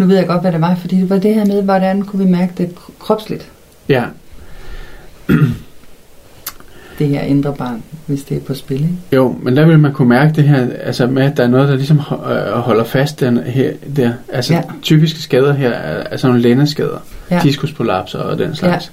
[0.00, 2.24] Nu ved jeg godt, hvad det var, fordi det var det her med, hvordan kunne
[2.24, 3.48] vi mærke det kropsligt,
[3.88, 4.04] Ja,
[6.98, 8.76] det her indre barn, hvis det er på spil.
[8.80, 8.94] Ikke?
[9.12, 11.68] jo, men der vil man kunne mærke det her, altså med, at der er noget,
[11.68, 14.12] der ligesom øh, holder fast den her, der.
[14.32, 14.62] Altså Ja.
[14.82, 16.98] typiske skader her er, er sådan nogle lændeskader,
[17.30, 17.40] Ja.
[17.42, 18.92] diskusprolapser og den slags.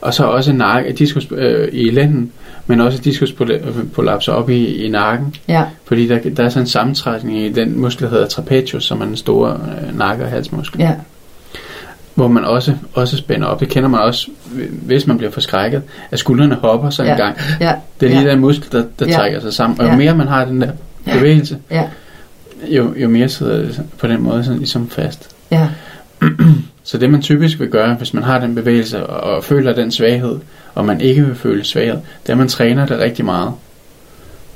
[0.00, 2.32] Og så også nakke, diskus øh, i lænden,
[2.66, 5.34] men også diskusprolapser op i, i nakken.
[5.48, 9.00] Ja, Fordi der, der er sådan en sammentrækning i den muskel, der hedder trapezius, som
[9.00, 10.80] er den store øh, nakke- og halsmuskel.
[10.80, 10.94] ja,
[12.14, 13.60] Hvor man også, også spænder op.
[13.60, 14.28] Det kender man også,
[14.82, 17.12] hvis man bliver forskrækket, at skuldrene hopper sådan Ja.
[17.12, 17.36] en gang.
[17.60, 19.12] ja, Det er lige ja, den muskel, der, der Ja.
[19.16, 19.80] trækker sig sammen.
[19.80, 19.96] Og jo Ja.
[19.96, 20.70] mere man har den der
[21.06, 21.14] Ja.
[21.16, 21.84] bevægelse, ja,
[22.68, 25.28] jo, jo mere sidder det på den måde sådan ligesom fast.
[25.50, 25.68] ja,
[26.84, 29.90] Så det man typisk vil gøre, hvis man har den bevægelse og, og føler den
[29.90, 30.38] svaghed,
[30.74, 33.52] og man ikke vil føle svaghed, det er, at man træner det rigtig meget.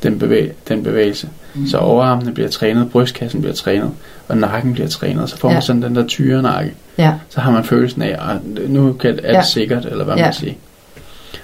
[0.03, 1.29] Den, bevæg, den bevægelse.
[1.55, 1.67] Mm.
[1.67, 3.91] Så overarmene bliver trænet, brystkassen bliver trænet,
[4.29, 5.31] og nakken bliver trænet.
[5.31, 5.61] Så får man Ja.
[5.61, 6.75] sådan den der tyre nakke.
[6.99, 9.43] ja, Så har man følelsen af, at nu kan, er det Ja.
[9.43, 10.25] sikkert, eller hvad Ja.
[10.25, 10.53] man siger.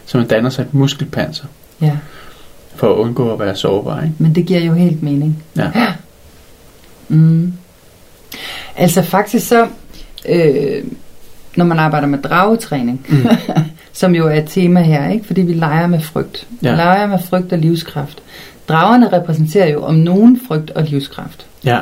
[0.07, 1.45] Så man danner sig et muskelpanser,
[1.81, 1.97] ja.
[2.75, 4.03] for at undgå at være sårbar.
[4.03, 4.14] Ikke?
[4.18, 5.45] Men det giver jo helt mening.
[5.57, 5.71] Ja.
[7.09, 7.53] Mm.
[8.77, 9.66] Altså faktisk så,
[10.29, 10.85] øh,
[11.57, 13.27] når man arbejder med dragetræning, Mm.
[13.93, 15.27] som jo er et tema her, ikke?
[15.27, 16.47] fordi vi leger med frygt.
[16.63, 16.69] Ja.
[16.71, 16.77] Ja.
[16.77, 18.23] Leger med frygt og livskraft.
[18.69, 21.47] Dragerne repræsenterer jo om nogen frygt og livskraft.
[21.65, 21.79] Ja.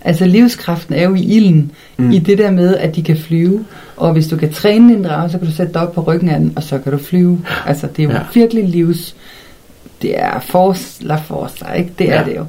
[0.00, 2.10] Altså livskraften er jo i ilden, Mm.
[2.10, 3.64] i det der med, at de kan flyve.
[3.96, 6.28] Og hvis du kan træne en drage, så kan du sætte dig op på ryggen
[6.28, 7.40] af den, og så kan du flyve.
[7.66, 8.20] Altså det er jo Ja.
[8.34, 9.14] virkelig livs...
[10.02, 11.90] Det er force la force, ikke?
[11.98, 12.24] Det er ja.
[12.24, 12.44] det jo.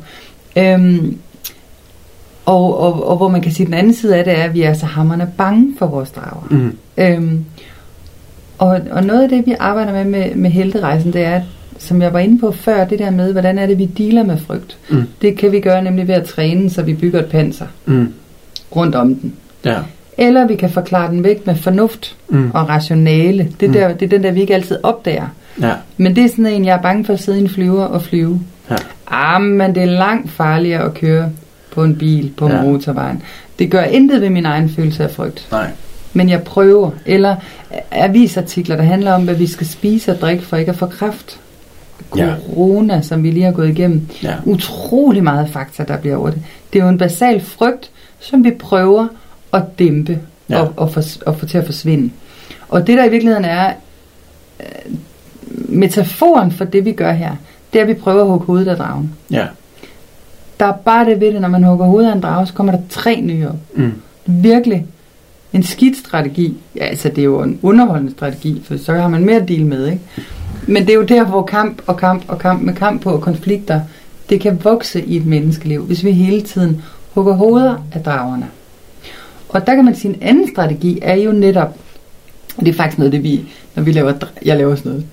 [0.61, 1.17] Øhm,
[2.49, 4.53] og, og, og hvor man kan sige, at den anden side af det er, at
[4.53, 6.47] vi er så hammerne bange for vores drager.
[6.51, 6.77] Mm.
[6.97, 7.45] Øhm,
[8.57, 11.41] og, og noget af det, vi arbejder med med, med helterejsen, det er,
[11.77, 14.37] som jeg var inde på før, det der med, hvordan er det, vi dealer med
[14.37, 14.77] frygt.
[14.89, 15.03] Mm.
[15.21, 18.13] Det kan vi gøre nemlig ved at træne, så vi bygger et panser Mm.
[18.75, 19.33] rundt om den.
[19.65, 19.77] Ja.
[20.17, 22.51] Eller vi kan forklare den væk med fornuft Mm.
[22.53, 23.47] og rationale.
[23.59, 23.73] Det, Mm.
[23.73, 25.27] der, det er den der, vi ikke altid opdager.
[25.61, 25.73] Ja.
[25.97, 28.01] Men det er sådan en, jeg er bange for at sidde i en flyver og
[28.01, 28.39] flyve.
[28.71, 28.75] Ja.
[29.07, 31.29] Ah, men det er langt farligere at køre
[31.79, 32.55] på en bil på Ja.
[32.55, 32.61] ja.
[32.61, 33.21] motorvejen.
[33.59, 35.47] Det gør intet ved min egen følelse af frygt.
[35.51, 35.67] Nej.
[36.13, 36.91] Men jeg prøver.
[37.05, 37.35] Eller
[37.91, 41.39] avisartikler, der handler om, hvad vi skal spise og drikke for ikke at få kræft.
[42.17, 42.33] Ja.
[42.45, 44.07] Corona, som vi lige har gået igennem.
[44.23, 44.33] Ja.
[44.45, 46.41] Utrolig meget fakta, der bliver over det.
[46.73, 49.07] Det er jo en basal frygt, som vi prøver
[49.53, 50.55] at dæmpe Ja.
[50.55, 50.61] ja.
[50.61, 52.09] og, og, for, og få til at forsvinde.
[52.69, 53.73] Og det der i virkeligheden er
[54.59, 54.91] øh,
[55.69, 57.31] metaforen for det, vi gør her,
[57.73, 59.13] det er, at vi prøver at hugge hovedet af dragen.
[59.31, 59.45] Ja.
[60.59, 62.73] Der er bare det ved det, når man hugger hovedet af en drage, så kommer
[62.73, 63.55] der tre nye op.
[63.75, 63.91] Mm.
[64.25, 64.85] Virkelig
[65.53, 66.57] en skidt strategi.
[66.75, 69.65] Ja, altså det er jo en underholdende strategi, for så har man mere at deal
[69.65, 70.01] med, ikke?
[70.67, 73.21] Men det er jo der, hvor kamp og kamp og kamp med kamp på og
[73.21, 73.81] konflikter,
[74.29, 76.81] det kan vokse i et menneskeliv, hvis vi hele tiden
[77.13, 78.47] hugger hoveder af dragerne.
[79.49, 81.77] Og der kan man sige, en anden strategi er jo netop,
[82.57, 83.45] og det er faktisk noget, det vi,
[83.75, 84.13] når vi laver,
[84.45, 85.05] jeg laver sådan noget,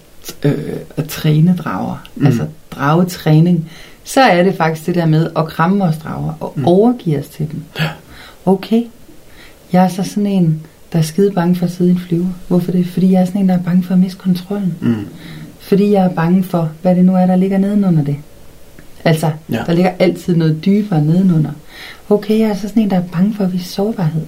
[0.42, 2.26] øh, at træne drager, mm.
[2.26, 3.70] altså dragetræning,
[4.06, 6.64] så er det faktisk det der med at kramme vores drager og Mm.
[6.66, 7.62] overgive os til dem.
[8.46, 8.82] Okay,
[9.72, 12.26] jeg er så sådan en, der er skide bange for at sidde i en flyver.
[12.48, 12.86] Hvorfor det?
[12.86, 14.74] Fordi jeg er sådan en, der er bange for at miste kontrollen.
[14.80, 15.06] Mm.
[15.60, 18.16] Fordi jeg er bange for, hvad det nu er, der ligger nedenunder det.
[19.04, 19.56] Altså, Ja.
[19.56, 19.62] ja.
[19.66, 21.50] der ligger altid noget dybere nedenunder.
[22.10, 24.22] Okay, jeg er så sådan en, der er bange for at vise sårbarhed.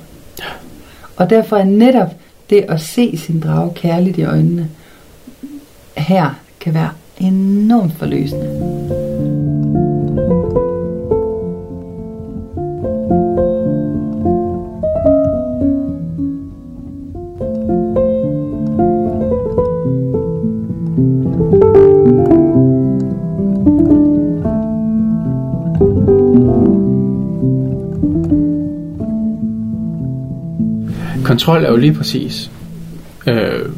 [1.17, 2.15] Og derfor er netop
[2.51, 4.69] det at se sin drage kærligt i øjnene,
[5.97, 9.18] her kan være enormt forløsende.
[31.29, 32.51] Kontrol er jo lige præcis
[33.27, 33.69] øh,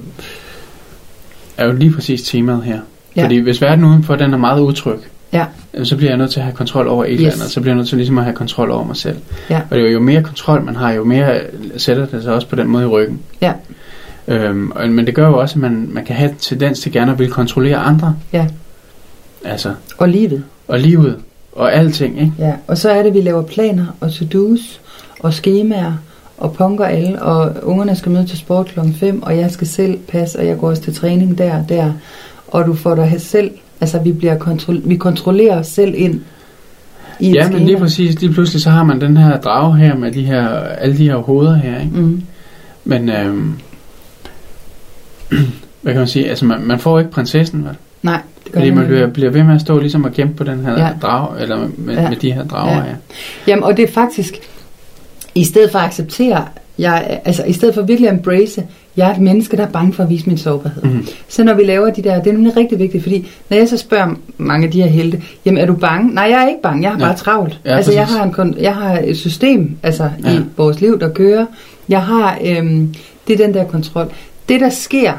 [1.56, 2.80] er jo lige præcis temaet her.
[3.16, 3.22] Ja.
[3.24, 4.98] Fordi hvis verden udenfor den er meget utryg,
[5.32, 5.44] Ja.
[5.84, 7.18] så bliver jeg nødt til at have kontrol over et Yes.
[7.20, 9.16] eller andet, så bliver jeg nødt til ligesom at have kontrol over mig selv.
[9.50, 9.60] Ja.
[9.70, 11.40] Og det er jo, mere kontrol man har, jo mere
[11.76, 13.20] sætter det sig også på den måde i ryggen.
[13.40, 13.52] Ja.
[14.28, 16.92] Øhm, og, men det gør jo også, at man, man kan have en tendens til
[16.92, 18.16] gerne at ville kontrollere andre.
[18.32, 18.46] Ja.
[19.44, 20.44] Altså, Og livet.
[20.68, 21.16] og livet,
[21.52, 22.32] og alting, ikke?
[22.38, 22.52] Ja.
[22.66, 24.80] Og så er det, at vi laver planer og to-dos
[25.20, 25.92] og skemaer
[26.40, 29.98] og punker alle, og ungerne skal møde til sport klokken 5, og jeg skal selv
[30.08, 31.92] passe, og jeg går også til træning der og der.
[32.48, 33.50] Og du får dig selv,
[33.80, 36.20] altså vi, bliver kontrol, vi kontrollerer os selv ind
[37.20, 37.66] i Ja, men skema.
[37.66, 40.96] lige præcis, lige pludselig så har man den her drage her med de her, alle
[40.98, 41.96] de her hoveder her, ikke?
[42.00, 42.22] Mm.
[42.84, 43.52] Men, øhm,
[45.82, 47.74] hvad kan man sige, altså man, man får ikke prinsessen, vel?
[48.02, 48.20] Nej,
[48.54, 50.88] Fordi man bliver, bliver ved med at stå ligesom og kæmpe på den her Ja.
[51.02, 52.08] drage, eller med, ja.
[52.08, 52.82] med de her drager Ja.
[52.82, 52.94] her.
[53.46, 54.34] Jamen, og det er faktisk,
[55.34, 56.46] i stedet for at acceptere,
[56.78, 58.62] jeg, altså i stedet for virkelig at embrace,
[58.96, 60.82] jeg er et menneske, der er bange for at vise min sårbarhed.
[60.82, 61.06] Mm.
[61.28, 63.76] Så når vi laver de der, det er nemlig rigtig vigtigt, fordi når jeg så
[63.76, 66.14] spørger mange af de her helte, jamen er du bange?
[66.14, 67.04] Nej, jeg er ikke bange, jeg har Ja.
[67.04, 67.60] bare travlt.
[67.64, 70.32] Ja, altså jeg har, en, jeg har et system altså, ja.
[70.32, 71.46] i vores liv, der kører.
[71.88, 72.94] Jeg har, øhm,
[73.28, 74.12] det er den der kontrol.
[74.48, 75.12] Det der sker,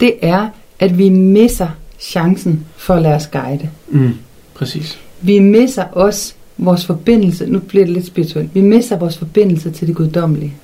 [0.00, 0.48] det er,
[0.80, 1.68] at vi misser
[2.00, 3.68] chancen for at lade os guide.
[3.88, 4.14] Mm.
[4.54, 4.98] Præcis.
[5.20, 9.88] Vi misser også vores forbindelse, nu bliver det lidt spirituelt, vi misser vores forbindelse til
[9.88, 10.54] det guddommelige.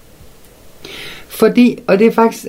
[1.28, 2.46] Fordi, og det er faktisk,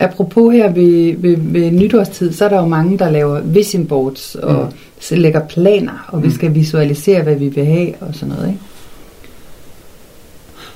[0.00, 4.34] apropos her ved, ved, ved nytårstid, så er der jo mange, der laver vision boards
[4.34, 5.16] og Mm.
[5.16, 5.22] mm.
[5.22, 6.34] lægger planer, og vi Mm.
[6.34, 8.48] skal visualisere, hvad vi vil have og sådan noget.
[8.48, 8.60] Ikke?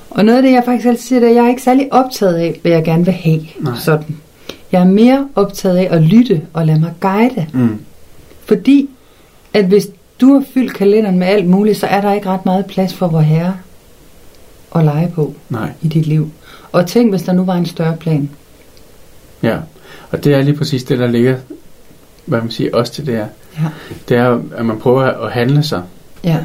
[0.09, 1.87] Og noget af det, jeg faktisk altid siger, det er, at jeg er ikke særlig
[1.93, 3.41] optaget af, hvad jeg gerne vil have.
[3.59, 3.73] Nej.
[3.79, 4.17] Sådan.
[4.71, 7.45] Jeg er mere optaget af at lytte og lade mig guide.
[7.53, 7.79] Mm.
[8.45, 8.89] Fordi
[9.53, 9.87] at hvis
[10.21, 13.07] du har fyldt kalenderen med alt muligt, så er der ikke ret meget plads for
[13.07, 13.57] vor herre
[14.75, 16.29] at lege på Nej, i dit liv.
[16.71, 18.29] Og tænk, hvis der nu var en større plan.
[19.43, 19.57] ja.
[20.11, 21.37] Og det er lige præcis det, der ligger,
[22.25, 23.27] hvad man siger, også til det her.
[23.57, 23.69] Ja.
[24.09, 25.83] Det er, at man prøver at handle sig,
[26.23, 26.37] Ja,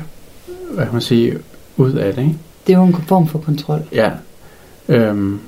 [0.71, 1.39] hvad kan man sige,
[1.77, 2.35] ud af det, ikke?
[2.67, 3.83] det er jo en form for kontrol.
[3.93, 4.11] Ja.
[4.89, 5.41] Øhm,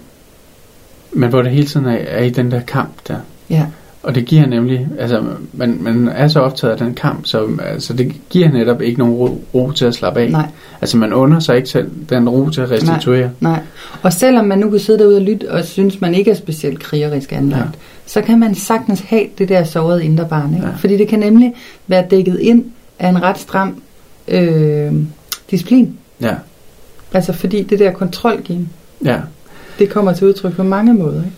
[1.12, 3.16] men hvor det hele tiden er, er i den der kamp der.
[3.50, 3.66] Ja,
[4.02, 7.92] Og det giver nemlig, altså man, man er så optaget af den kamp, så altså,
[7.92, 10.30] det giver netop ikke nogen ro, ro til at slappe af.
[10.30, 10.46] nej,
[10.80, 13.30] Altså man under sig ikke selv den ro til at restituere.
[13.40, 13.60] nej.
[14.02, 16.78] Og selvom man nu kan sidde derude og lytte og synes, man ikke er specielt
[16.80, 17.80] krigerisk anlagt, Ja.
[18.06, 20.54] så kan man sagtens have det der sårede indre barn.
[20.54, 20.66] Ikke?
[20.66, 20.72] Ja.
[20.78, 21.54] Fordi det kan nemlig
[21.86, 22.64] være dækket ind
[22.98, 23.82] af en ret stram
[24.28, 24.92] øh,
[25.50, 25.98] disciplin.
[26.20, 26.34] Ja,
[27.14, 28.68] Altså fordi det der kontrolgame,
[29.04, 29.16] ja.
[29.78, 31.18] det kommer til udtryk på mange måder.
[31.24, 31.36] Ikke?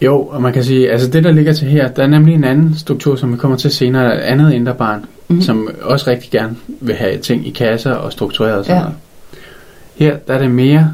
[0.00, 2.44] Jo, og man kan sige, altså det der ligger til her, der er nemlig en
[2.44, 5.40] anden struktur, som vi kommer til senere, et andet indre barn, mm.
[5.42, 8.82] som også rigtig gerne vil have ting i kasser og struktureret og sådan Ja.
[8.82, 8.96] noget.
[9.96, 10.90] Her der er det mere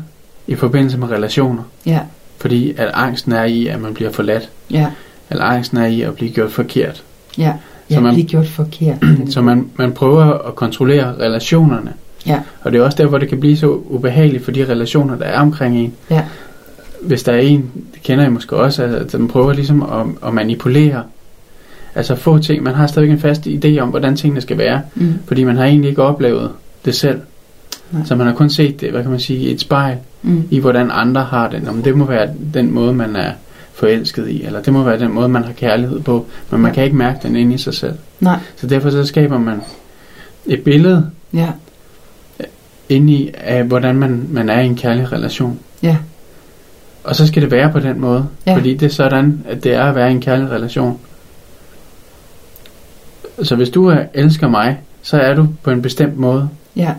[0.46, 1.98] i forbindelse med relationer, Ja,
[2.38, 4.86] fordi at angsten er i, at man bliver forladt, ja,
[5.30, 7.02] eller angsten er i at blive gjort forkert.
[7.38, 7.52] ja.
[7.88, 8.96] Så Ja, man- blive gjort forkert.
[9.30, 11.92] Så man, man prøver at kontrollere relationerne,
[12.26, 15.16] Ja, og det er også der, hvor det kan blive så ubehageligt for de relationer,
[15.16, 15.92] der er omkring en.
[16.10, 16.22] ja,
[17.02, 20.34] hvis der er en, det kender jeg måske også, at den prøver ligesom at, at
[20.34, 21.02] manipulere.
[21.94, 25.14] Altså få ting, man har stadigvæk en fast idé om, hvordan tingene skal være, mm,
[25.26, 26.50] fordi man har egentlig ikke oplevet
[26.84, 27.20] det selv.
[27.90, 28.02] Nej.
[28.04, 30.58] Så man har kun set det, hvad kan man sige, i et spejl, mm, i
[30.58, 31.62] hvordan andre har det.
[31.74, 33.32] Men det må være den måde, man er
[33.74, 36.74] forelsket i, eller det må være den måde, man har kærlighed på, men man Ja.
[36.74, 37.94] kan ikke mærke den inde i sig selv.
[38.20, 39.60] nej, Så derfor så skaber man
[40.46, 41.48] et billede ja,
[42.88, 45.58] inde i, af hvordan man, man er i en kærlig relation.
[45.82, 45.96] ja,
[47.04, 48.26] Og så skal det være på den måde.
[48.46, 48.50] Ja.
[48.50, 48.56] Ja.
[48.56, 50.98] Fordi det er sådan, at det er at være i en kærlig relation.
[53.42, 56.48] Så hvis du er, elsker mig, så er du på en bestemt måde.
[56.76, 56.90] ja,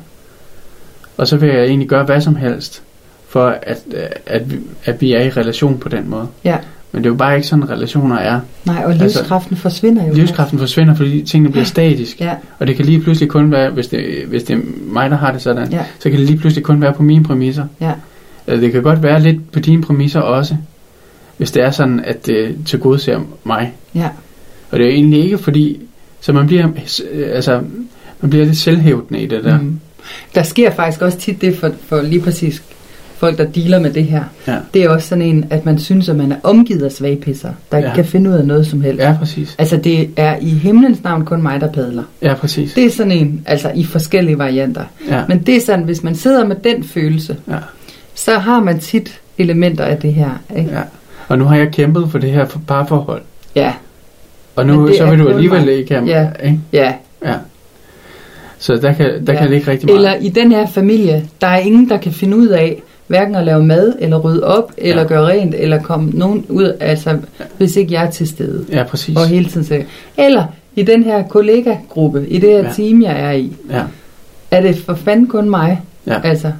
[1.18, 2.84] Og så vil jeg egentlig gøre hvad som helst,
[3.28, 3.80] for at,
[4.26, 6.28] at, vi, at vi er i relation på den måde.
[6.44, 6.58] ja.
[6.96, 8.40] Men det er jo bare ikke sådan, relationer er.
[8.66, 10.14] Nej, og Altså, livskraften forsvinder jo.
[10.14, 12.22] Livskraften forsvinder, fordi tingene bliver statisk.
[12.22, 15.16] Ja, Og det kan lige pludselig kun være, hvis det, hvis det er mig, der
[15.18, 17.66] har det sådan, ja, så kan det lige pludselig kun være på mine præmisser.
[17.82, 17.92] ja,
[18.48, 20.56] det kan godt være lidt på dine præmisser også,
[21.38, 23.74] hvis det er sådan, at det tilgodeser mig.
[23.96, 24.10] ja,
[24.72, 25.82] Og det er jo egentlig ikke fordi,
[26.22, 26.68] så man bliver,
[27.34, 27.62] altså,
[28.22, 29.60] man bliver lidt selvhævdende i det der.
[29.60, 29.80] Mm.
[30.36, 32.64] Der sker faktisk også tit det for, for lige præcis
[33.18, 34.24] folk, der dealer med det her.
[34.48, 34.56] Ja.
[34.74, 37.78] Det er også sådan en, at man synes, at man er omgivet af svagpisser, der
[37.78, 37.96] ikke Ja.
[37.96, 39.00] kan finde ud af noget som helst.
[39.02, 39.56] Ja, præcis.
[39.58, 42.04] Altså det er i himlens navn kun mig, der padler.
[42.22, 42.74] Ja, præcis.
[42.74, 44.84] Det er sådan en, altså i forskellige varianter.
[45.10, 47.58] Ja, Men det er sådan, hvis man sidder med den følelse, ja,
[48.16, 50.30] så har man tit elementer af det her.
[50.58, 50.72] Ikke?
[50.72, 50.82] ja.
[51.28, 53.22] Og nu har jeg kæmpet for det her for- parforhold.
[53.56, 53.74] Ja,
[54.56, 56.28] Og nu så vil du alligevel ikke have Ja.
[56.44, 56.60] ikke?
[56.74, 56.94] ja.
[57.26, 57.34] Ja.
[58.60, 59.40] Så der kan, der Ja.
[59.40, 59.96] kan ligge rigtig meget.
[59.98, 63.44] Eller i den her familie, der er ingen, der kan finde ud af, hverken at
[63.44, 65.08] lave mad, eller rydde op, eller Ja.
[65.08, 67.18] gøre rent, eller komme nogen ud, altså
[67.58, 68.66] hvis ikke jeg er til stede.
[68.72, 69.18] Ja, præcis.
[69.18, 69.86] Og hele tiden sige,
[70.18, 70.46] eller
[70.76, 72.70] i den her kollegagruppe, i det her Ja.
[72.76, 73.82] team, jeg er i, Ja,
[74.52, 75.82] er det for fanden kun mig.
[76.08, 76.52] ja, Altså,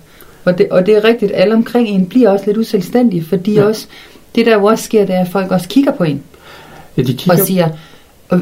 [0.46, 3.64] og, det, og det er rigtigt, alle omkring en bliver også lidt uselvstændige, fordi Ja.
[3.64, 3.88] også,
[4.36, 6.22] det der jo også sker, det er, at folk også kigger på en
[6.98, 7.70] ja de og kigger, siger,
[8.30, 8.42] og,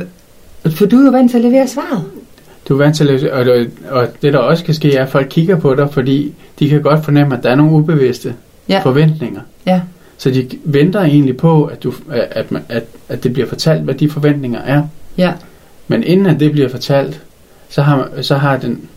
[0.71, 2.03] for du er jo vant til at levere svaret.
[2.67, 5.09] du er vant til at, og, og, og det der også kan ske, er, at
[5.09, 8.33] folk kigger på dig, fordi de kan godt fornemme, at der er nogle ubevidste
[8.69, 8.79] Ja.
[8.83, 9.41] forventninger.
[9.65, 9.81] Ja,
[10.17, 13.93] Så de venter egentlig på, at, du, at, man, at, at det bliver fortalt, hvad
[13.93, 14.83] de forventninger er.
[15.17, 15.33] ja,
[15.87, 17.21] Men inden at det bliver fortalt,
[17.69, 18.89] så har, så har den,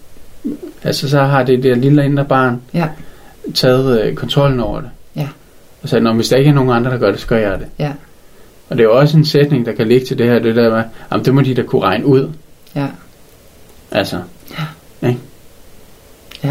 [0.85, 2.89] altså så har det der lille indre barn ja,
[3.55, 4.91] taget øh, kontrollen over det.
[5.17, 5.29] Ja.
[5.83, 7.59] Og sagde, "Nå, hvis der ikke er nogen andre, der gør det, så gør jeg
[7.59, 7.67] det.
[7.79, 7.93] ja,
[8.69, 10.71] Og det er jo også en sætning, der kan ligge til det her, det der
[10.71, 10.83] med,
[11.13, 12.31] jamen det må de da kunne regne ud.
[12.77, 12.87] ja,
[13.91, 14.21] Altså,
[15.03, 15.09] ja,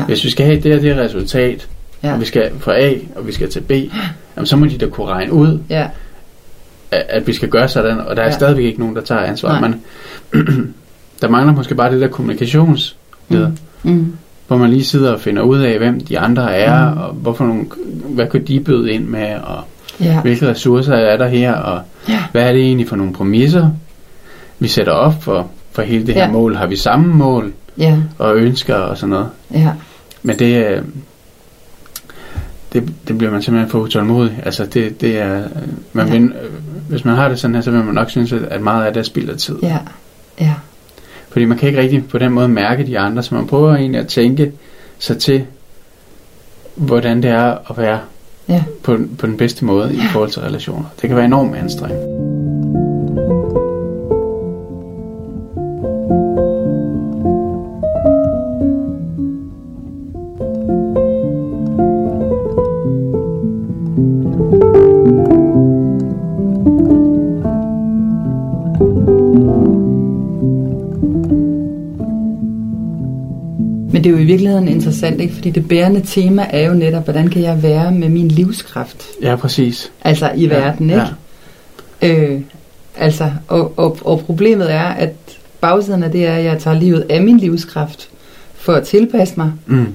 [0.06, 1.68] hvis vi skal have det her, det her resultat,
[2.04, 3.72] ja, og vi skal fra A, og vi skal til B,
[4.36, 5.88] jamen så må de da kunne regne ud, ja,
[6.92, 8.32] at, at vi skal gøre sådan, og der er Ja.
[8.32, 8.36] ja.
[8.38, 9.60] stadigvæk ikke nogen, der tager ansvar.
[9.60, 9.70] Nej.
[9.70, 9.82] Men
[11.22, 12.98] der mangler måske bare det der kommunikations
[13.30, 13.58] mm.
[13.84, 14.14] Mm,
[14.48, 16.98] hvor man lige sidder og finder ud af, hvem de andre er, Mm.
[16.98, 17.66] og hvorfor nogle,
[18.10, 19.64] hvad kunne de byde ind med, og
[20.00, 22.20] ja, hvilke ressourcer er der her, og Ja.
[22.32, 23.70] hvad er det egentlig for nogle præmisser,
[24.60, 26.32] vi sætter op for, for hele det her Ja.
[26.32, 26.56] mål.
[26.56, 29.28] Har vi samme mål ja, og ønsker og sådan noget?
[29.54, 29.70] ja,
[30.24, 30.82] Men det, øh,
[32.74, 34.40] det, det bliver man simpelthen for utålmodig.
[34.46, 35.50] Altså det, det er, øh,
[35.94, 36.14] man Ja.
[36.14, 36.50] vil, øh,
[36.90, 39.00] hvis man har det sådan her, så vil man nok synes, at meget af det
[39.00, 39.56] er spild af tid.
[39.64, 39.78] ja,
[40.42, 40.54] ja,
[41.34, 44.02] Fordi man kan ikke rigtig på den måde mærke de andre, så man prøver egentlig
[44.02, 44.52] at tænke
[45.00, 45.46] sig til,
[46.76, 48.00] hvordan det er at være
[48.50, 48.64] ja.
[48.84, 50.86] på, på den bedste måde i forhold til relationer.
[51.02, 52.23] Det kan være enormt anstrengende.
[74.84, 75.34] Interessant, ikke?
[75.34, 79.04] Fordi det bærende tema er jo netop, hvordan kan jeg være med min livskraft?
[79.22, 79.92] Ja, præcis.
[80.04, 81.06] Altså i verden, ikke?
[82.02, 82.08] Ja.
[82.18, 82.42] Øh,
[82.98, 85.14] altså, og, og, og problemet er, at
[85.62, 88.10] bagsiden af det er, at jeg tager livet af min livskraft
[88.56, 89.88] for at tilpasse mig Mm.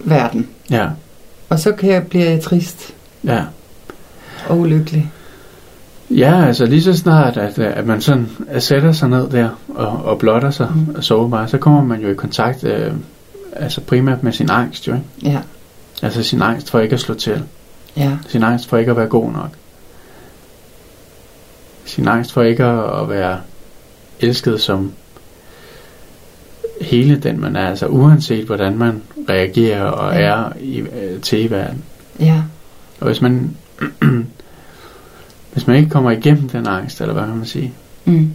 [0.00, 0.48] verden.
[0.70, 0.86] Ja,
[1.48, 3.40] Og så kan jeg, bliver jeg trist ja.
[4.48, 5.10] og ulykkelig.
[6.10, 9.48] Ja, altså lige så snart, at, øh, at man sådan øh, sætter sig ned der
[9.68, 10.94] og, og blotter sig Mm.
[10.96, 12.92] og sårbar, så kommer man jo i kontakt øh,
[13.56, 15.06] altså primært med sin angst, jo ikke?
[15.22, 15.40] Ja,
[16.02, 17.42] Altså sin angst for ikke at slå til.
[17.96, 19.50] ja, Sin angst for ikke at være god nok.
[21.84, 23.40] Sin angst for ikke at, være
[24.20, 24.92] elsket som
[26.80, 27.68] hele den man er.
[27.68, 30.20] Altså uanset hvordan man reagerer og Ja.
[30.20, 31.84] er i, øh, til i verden.
[32.20, 32.42] ja,
[33.00, 33.56] Og hvis man,
[35.52, 37.74] hvis man ikke kommer igennem den angst, eller hvad kan man sige,
[38.04, 38.30] mm,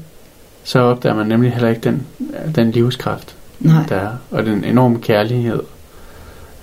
[0.64, 2.08] så opdager man nemlig heller ikke den,
[2.56, 5.60] den livskraft, nej, der er, og den enorme kærlighed,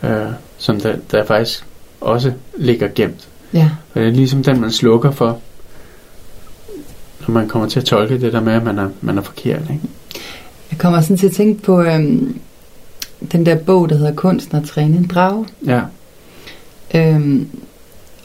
[0.03, 0.27] øh,
[0.59, 1.65] som der, der faktisk
[2.01, 3.29] også ligger gemt.
[3.53, 5.39] ja, Og det er ligesom den, man slukker for,
[7.21, 9.61] når man kommer til at tolke det der med, at man er, man er forkert.
[9.61, 9.81] Ikke?
[10.71, 12.41] Jeg kommer sådan til at tænke på øhm,
[13.33, 15.47] den der bog, der hedder Kunsten at træne en drage.
[15.67, 15.81] Ja,
[16.95, 17.49] Øhm,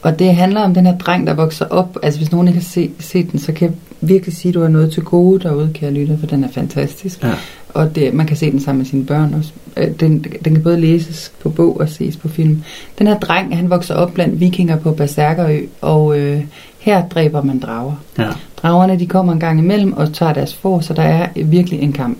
[0.02, 1.96] og det handler om den her dreng, der vokser op.
[2.02, 3.76] Altså hvis nogen ikke har se, set den, så kan jeg
[4.08, 7.22] virkelig sige, at du har noget til gode derude, kære lytter, for den er fantastisk.
[7.24, 7.32] ja,
[7.68, 9.52] Og det, man kan se den sammen med sine børn også.
[9.76, 12.62] Øh, Den, den kan både læses på bog og ses på film.
[12.98, 16.42] Den her dreng, han vokser op blandt vikinger på Berserkerø, og øh,
[16.78, 17.94] her dræber man drager.
[18.18, 18.28] ja,
[18.62, 21.92] Dragerne de kommer en gang imellem og tager deres for, så der er virkelig en
[21.92, 22.18] kamp.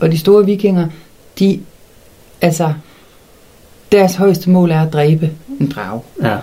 [0.00, 0.86] Og de store vikinger,
[1.38, 1.60] de,
[2.40, 2.72] altså,
[3.92, 5.30] deres højeste mål er at dræbe
[5.60, 6.00] en drage.
[6.22, 6.36] ja,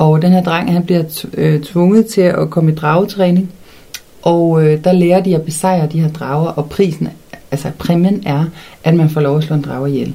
[0.00, 3.50] Og den her dreng, han bliver øh, tvunget til at komme i dragetræning.
[4.22, 7.08] Og øh, der lærer de at besejre de her drager, og prisen,
[7.50, 8.44] altså præmien er,
[8.84, 10.14] at man får lov at slå en drage ihjel.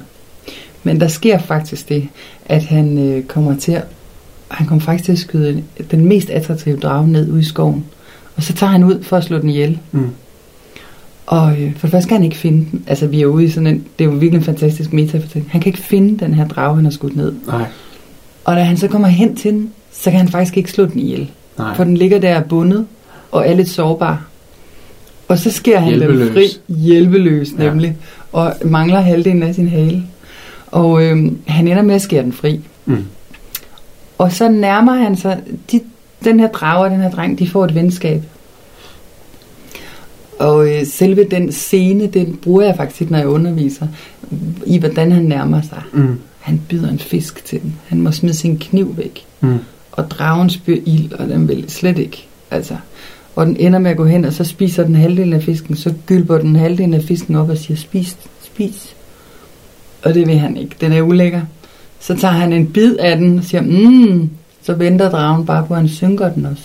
[0.84, 2.08] Men der sker faktisk det,
[2.46, 3.84] at han øh, kommer til at,
[4.48, 7.86] han kommer faktisk til at skyde den mest attraktive drage ned ude i skoven.
[8.36, 9.80] Og så tager han ud for at slå den ihjel.
[9.92, 10.10] mm,
[11.26, 12.84] Og øh, for det første kan han ikke finde den.
[12.88, 15.52] Altså vi er ude i sådan en, det er jo virkelig en fantastisk metafortælling.
[15.52, 17.34] Han kan ikke finde den her drage, han har skudt ned.
[17.48, 17.66] nej,
[18.46, 21.00] Og da han så kommer hen til den, så kan han faktisk ikke slå den
[21.00, 21.32] ihjel.
[21.58, 22.86] nej, For den ligger der bundet
[23.32, 24.26] og er lidt sårbar.
[25.28, 26.34] Og så sker han dem Hjælpeløs.
[26.68, 27.64] fri, hjælpeløs Ja.
[27.64, 27.98] nemlig,
[28.32, 30.04] og mangler halvdelen af sin hale.
[30.68, 32.60] Og øhm, han ender med at skære den fri.
[32.86, 33.06] mm,
[34.18, 35.42] Og så nærmer han sig,
[35.72, 35.82] de,
[36.24, 38.24] den her drage og den her dreng, de får et venskab.
[40.40, 43.88] Og øh, selve den scene, den bruger jeg faktisk når jeg underviser,
[44.66, 45.82] i hvordan han nærmer sig.
[45.94, 47.76] mm, Han byder en fisk til den.
[47.88, 49.26] Han må smide sin kniv væk.
[49.42, 49.58] Mm.
[49.92, 52.26] Og dragen spyr ild, og den vil slet ikke.
[52.52, 52.76] Altså,
[53.36, 55.76] og den ender med at gå hen, og så spiser den halvdelen af fisken.
[55.76, 58.96] Så gylper den halvdelen af fisken op og siger, spis, spis.
[60.04, 60.76] Og det vil han ikke.
[60.82, 61.42] Den er ulækker.
[62.00, 64.30] Så tager han en bid af den og siger, mmm,
[64.64, 66.64] så venter dragen bare på, at han synker den også.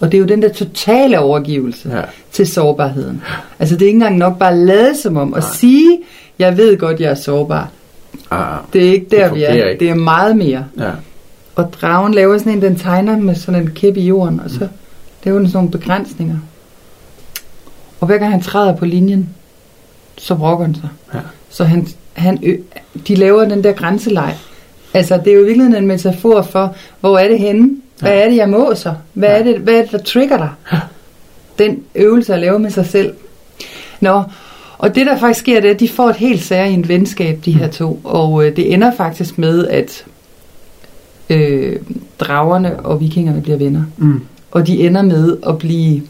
[0.00, 2.02] Og det er jo den der totale overgivelse Ja.
[2.32, 3.22] til sårbarheden.
[3.58, 5.48] Altså det er ikke engang nok bare at lade som om, og Nej.
[5.54, 5.98] sige,
[6.38, 7.68] jeg ved godt, jeg er sårbar.
[8.30, 9.52] Ah, Det er ikke der, vi er.
[9.52, 9.80] ikke.
[9.80, 10.64] Det er meget mere.
[10.78, 10.90] ja.
[11.54, 14.68] Og dragen laver sådan en, den tegner med sådan en kæp i jorden, og så
[15.24, 16.36] laver den sådan nogle begrænsninger.
[18.00, 19.28] Og hver gang han træder på linjen,
[20.18, 20.88] så brokker han sig.
[21.14, 21.18] Ja.
[21.50, 22.56] Så han, han, ø,
[23.08, 24.36] de laver den der grænseleg.
[24.94, 27.70] Altså, det er jo i virkeligheden en metafor for, hvor er det henne?
[28.00, 28.24] Hvad Ja.
[28.24, 28.94] er det, jeg må så?
[29.12, 29.38] Hvad, Ja.
[29.38, 30.50] er det, hvad er det, der trigger dig?
[31.58, 33.14] Den øvelse at lave med sig selv.
[34.00, 34.22] Nå,
[34.78, 37.52] og det der faktisk sker, det er, at de får et helt særligt venskab, de
[37.52, 38.00] her to.
[38.04, 40.04] Og øh, det ender faktisk med, at
[41.30, 41.76] øh,
[42.18, 43.84] dragerne og vikingerne bliver venner.
[43.96, 44.20] Mm.
[44.50, 46.02] Og de ender med at blive,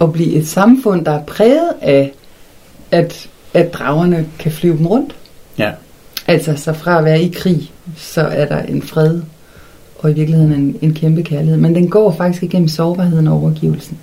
[0.00, 2.12] at blive et samfund, der er præget af,
[2.90, 5.16] at, at dragerne kan flyve dem rundt.
[5.58, 5.70] Ja.
[6.26, 9.20] Altså, så fra at være i krig, så er der en fred,
[9.98, 11.56] og i virkeligheden en, en kæmpe kærlighed.
[11.56, 13.98] Men den går faktisk igennem sårbarheden og overgivelsen.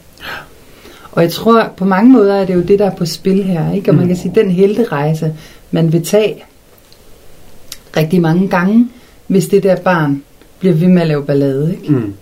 [1.11, 3.71] Og jeg tror, på mange måder er det jo det, der er på spil her.
[3.73, 3.91] Ikke?
[3.91, 4.07] Og man Mm.
[4.07, 5.35] kan sige, den helterejse,
[5.71, 6.43] man vil tage
[7.97, 8.89] rigtig mange gange,
[9.27, 10.23] hvis det der barn
[10.59, 11.71] bliver ved med at lave ballade.
[11.81, 11.93] Ikke?
[11.93, 12.13] Mm.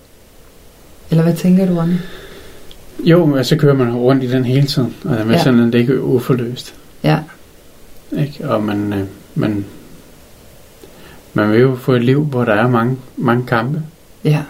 [1.11, 1.99] Eller hvad tænker du om det?
[3.03, 5.43] Jo, men så kører man rundt i den hele tiden, og den vil Ja.
[5.43, 6.73] sådan ligge uforløst.
[7.03, 7.19] Ja,
[8.19, 8.49] Ikke?
[8.49, 9.03] Og man, øh,
[9.35, 9.65] man,
[11.33, 13.81] man vil jo få et liv, hvor der er mange, mange kampe,
[14.23, 14.41] ja,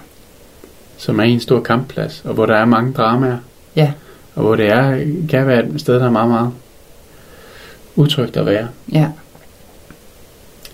[0.97, 3.37] som er en stor kampplads, og hvor der er mange dramaer,
[3.75, 3.91] ja,
[4.39, 6.51] og hvor det er, kan være et sted, der er meget, meget
[7.95, 8.67] utrygt at være.
[8.91, 9.07] ja,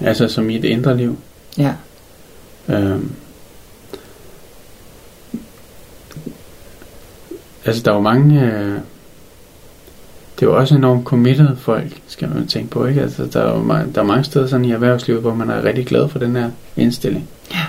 [0.02, 1.18] Altså som i et indre liv.
[1.58, 1.74] ja,
[2.70, 3.12] Øhm.
[7.66, 8.72] Altså der er jo mange øh,
[10.36, 13.58] Det er jo også enormt committed folk Skal man tænke på ikke altså, der, er
[13.58, 16.20] jo mange, der er mange steder sådan i erhvervslivet Hvor man er rigtig glad for
[16.20, 17.66] den her indstilling Ja.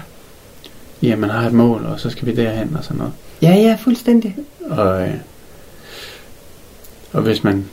[1.03, 3.77] Ja man har et mål Og så skal vi derhen og sådan noget ja, ja,
[3.81, 4.37] fuldstændig.
[4.71, 5.15] Og, øh,
[7.17, 7.65] og hvis man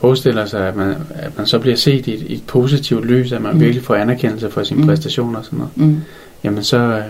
[0.00, 3.32] forestiller sig at man, at man så bliver set i et, i et positivt lys
[3.32, 3.60] At man Mm.
[3.60, 4.86] virkelig får anerkendelse for sine Mm.
[4.86, 6.00] præstationer og sådan noget Mm.
[6.44, 7.02] jamen så,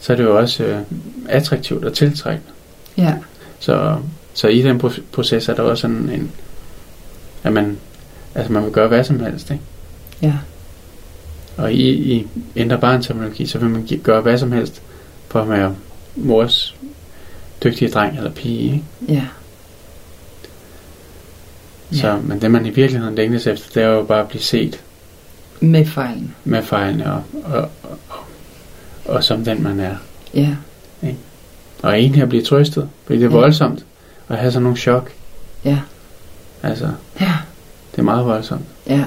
[0.00, 0.78] så er det jo også øh,
[1.28, 2.52] attraktivt og tiltrækkende.
[2.96, 3.14] Ja,
[3.58, 3.96] Så,
[4.34, 6.30] så i den pro- proces er der også sådan en,
[7.44, 7.76] at man,
[8.34, 9.62] altså man vil gøre hvad som helst, ikke?
[10.22, 10.32] ja,
[11.56, 12.26] Og i, i
[12.56, 14.82] indre barnterminologi, så vil man gøre hvad som helst
[15.28, 15.74] for at være
[16.16, 16.76] mors
[17.64, 18.84] dygtige dreng eller pige, ikke?
[19.08, 19.22] ja.
[21.92, 22.16] Så, Ja.
[22.16, 24.80] men det man i virkeligheden længes efter, det er jo bare at blive set
[25.60, 26.34] Med fejlen.
[26.44, 28.18] med fejlene og, og, og, og,
[29.14, 29.94] og som den man er.
[30.34, 30.56] Ja,
[31.82, 33.36] Og egentlig at blive trøstet, fordi det er Ja.
[33.36, 33.84] voldsomt
[34.28, 35.12] at have sådan nogle chok.
[35.64, 35.78] ja,
[36.62, 37.32] Altså, ja,
[37.92, 38.64] det er meget voldsomt.
[38.86, 39.04] ja.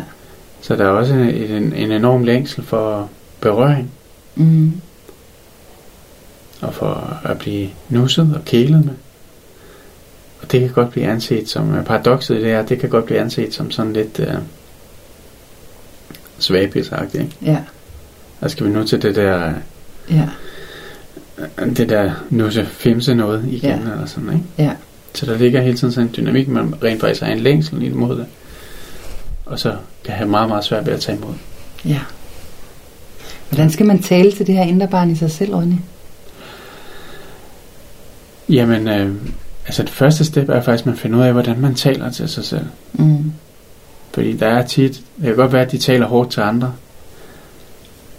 [0.61, 3.09] Så der er også en, en, en enorm længsel for
[3.41, 3.91] berøring,
[4.35, 4.81] Mm.
[6.61, 8.93] og for at blive nusset og kælet med.
[10.41, 13.05] Og det kan godt blive anset som, øh, paradokset i det er, det kan godt
[13.05, 14.25] blive anset som sådan lidt uh,
[16.39, 17.35] svagpidsagtigt, ikke?
[17.41, 17.57] Ja,
[18.41, 19.53] Der skal vi nu til det der,
[20.11, 20.29] ja,
[21.57, 23.91] øh, det der nusse femse noget igen, Ja.
[23.91, 24.43] eller sådan, ikke?
[24.57, 24.71] ja,
[25.13, 28.17] Så der ligger hele tiden sådan en dynamik, man rent faktisk har en længsel imod
[28.17, 28.25] det.
[29.45, 29.75] Og så
[30.05, 31.33] kan have meget, meget svært ved at tage imod.
[31.85, 31.99] ja.
[33.49, 35.75] Hvordan skal man tale til det her indre barn i sig selv, Ronny?
[38.49, 39.15] Jamen, øh,
[39.67, 42.29] altså det første step er faktisk, at man finder ud af, hvordan man taler til
[42.29, 42.65] sig selv.
[42.93, 43.33] Mm.
[44.13, 46.73] Fordi der er tit, det kan godt være, at de taler hårdt til andre,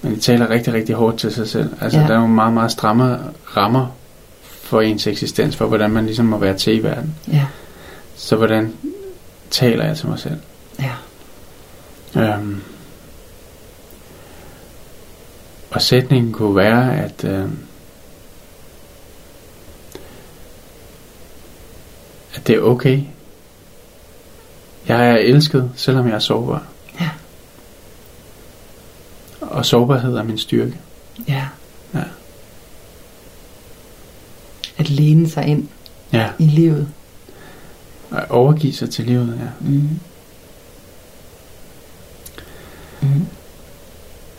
[0.02, 1.70] men de taler rigtig, rigtig hårdt til sig selv.
[1.80, 2.06] Altså Ja.
[2.06, 3.18] der er nogle meget, meget stramme
[3.56, 3.86] rammer
[4.62, 7.14] for ens eksistens, for hvordan man ligesom må være til i verden.
[7.32, 7.46] Ja,
[8.16, 8.72] Så hvordan
[9.50, 10.36] taler jeg til mig selv?
[10.80, 10.92] ja,
[12.16, 12.60] Øhm.
[15.70, 17.44] Og sætningen kunne være, at øh,
[22.40, 23.02] at det er okay.
[24.88, 26.66] Jeg er elsket, selvom jeg er sårbar.
[27.00, 27.10] Ja.
[29.40, 30.74] Og sårbarhed er min styrke.
[31.28, 31.46] ja.
[31.94, 32.02] Ja.
[34.78, 35.68] At læne sig ind
[36.12, 36.30] Ja.
[36.38, 36.88] i livet.
[38.10, 39.68] Og overgive sig til livet, ja.
[39.70, 40.00] Mm.
[43.02, 43.26] Mm.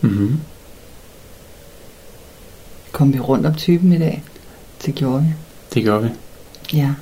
[0.01, 0.39] Mm-hmm.
[2.91, 4.23] Kom vi rundt om typen i dag?
[4.85, 5.29] Det gjorde vi.
[5.73, 6.09] Det gør vi.
[6.73, 6.93] Ja,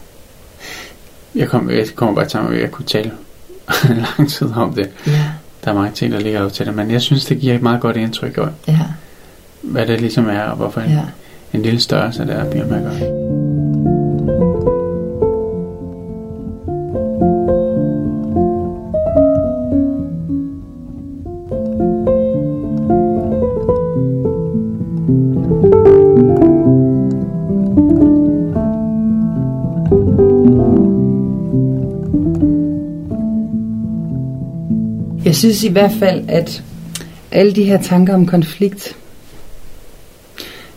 [1.38, 3.12] Jeg, kom, jeg kommer bare til mig, at jeg kunne tale
[4.18, 4.90] lang tid om det.
[5.08, 5.24] ja,
[5.66, 7.62] der er mange ting, der ligger op til det, men jeg synes, det giver et
[7.62, 8.80] meget godt indtryk af, Ja,
[9.62, 11.02] hvad det ligesom er, og hvorfor en, ja.
[11.54, 12.92] en lille størrelse der er biomarker.
[12.92, 13.27] Jeg
[35.38, 36.64] synes i hvert fald, at
[37.32, 38.96] alle de her tanker om konflikt,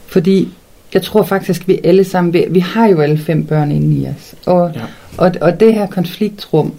[0.07, 0.49] fordi
[0.95, 4.07] jeg tror faktisk, vi alle sammen, vi, vi har jo alle fem børn inde i
[4.07, 4.81] os, og, Ja.
[5.17, 6.73] og, og det her konfliktrum,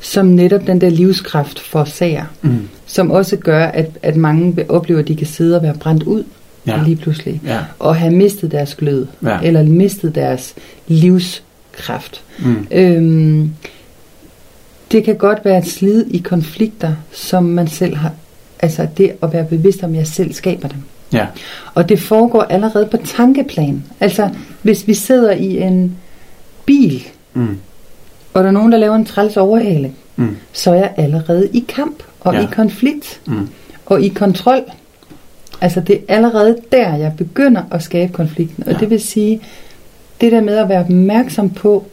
[0.00, 2.68] som netop den der livskraft forsager, Mm.
[2.86, 6.02] som også gør, at, at mange vil opleve, at de kan sidde og være brændt
[6.02, 6.24] ud
[6.66, 6.82] ja.
[6.84, 7.58] lige pludselig, Ja.
[7.78, 9.38] og have mistet deres glød, Ja.
[9.42, 10.54] eller mistet deres
[10.88, 12.22] livskraft.
[12.38, 12.66] Mm.
[12.70, 13.50] Øhm,
[14.94, 18.12] det kan godt være et slid i konflikter, som man selv har,
[18.60, 20.78] altså det at være bevidst om, at jeg selv skaber dem.
[21.12, 21.26] Ja.
[21.74, 23.84] Og det foregår allerede på tankeplan.
[24.00, 24.30] Altså,
[24.62, 25.96] hvis vi sidder i en
[26.66, 27.02] bil,
[27.34, 27.58] Mm.
[28.34, 30.36] og der er nogen, der laver en træls overhaling, Mm.
[30.52, 32.42] så er jeg allerede i kamp, og Ja.
[32.42, 33.48] i konflikt, Mm.
[33.86, 34.60] og i kontrol.
[35.60, 38.64] Altså, det er allerede der, jeg begynder at skabe konflikten.
[38.66, 38.78] Og ja.
[38.78, 39.40] det vil sige,
[40.20, 41.84] det der med at være opmærksom på,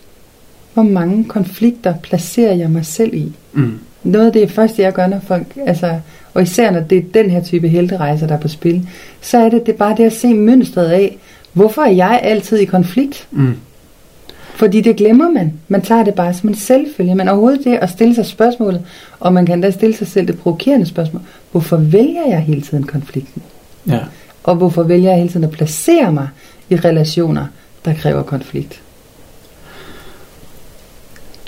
[0.74, 3.34] hvor mange konflikter placerer jeg mig selv i.
[3.53, 3.80] Mm.
[4.03, 5.99] Noget af det første, jeg gør, når folk, altså,
[6.34, 8.88] og især når det er den her type helterejser, der er på spil,
[9.22, 11.17] så er det, det er bare det at se mønstret af,
[11.53, 13.28] hvorfor er jeg altid i konflikt?
[13.32, 13.55] Mm.
[14.55, 15.53] Fordi det glemmer man.
[15.67, 17.15] Man tager det bare som en selvfølge.
[17.15, 18.86] Men overhovedet det at stille sig spørgsmålet,
[19.19, 22.84] og man kan da stille sig selv det provokerende spørgsmål, hvorfor vælger jeg hele tiden
[22.84, 23.41] konflikten?
[23.88, 23.99] Ja.
[24.43, 26.28] Og hvorfor vælger jeg hele tiden at placere mig
[26.69, 27.45] i relationer,
[27.86, 28.82] der kræver konflikt?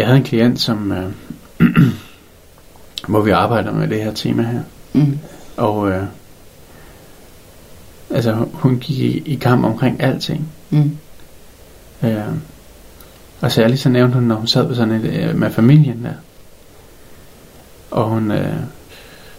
[0.03, 1.11] Jeg havde en klient, som, øh,
[3.11, 4.61] hvor vi arbejder med det her tema her.
[4.93, 5.19] Mm.
[5.57, 6.03] Og øh,
[8.09, 10.49] altså, hun gik i, i kamp omkring alting.
[10.69, 10.97] Mm.
[12.03, 12.33] Øh,
[13.41, 16.13] og særligt så nævnte hun, når hun sad sådan et, øh, med familien der.
[17.91, 18.55] Og hun, øh,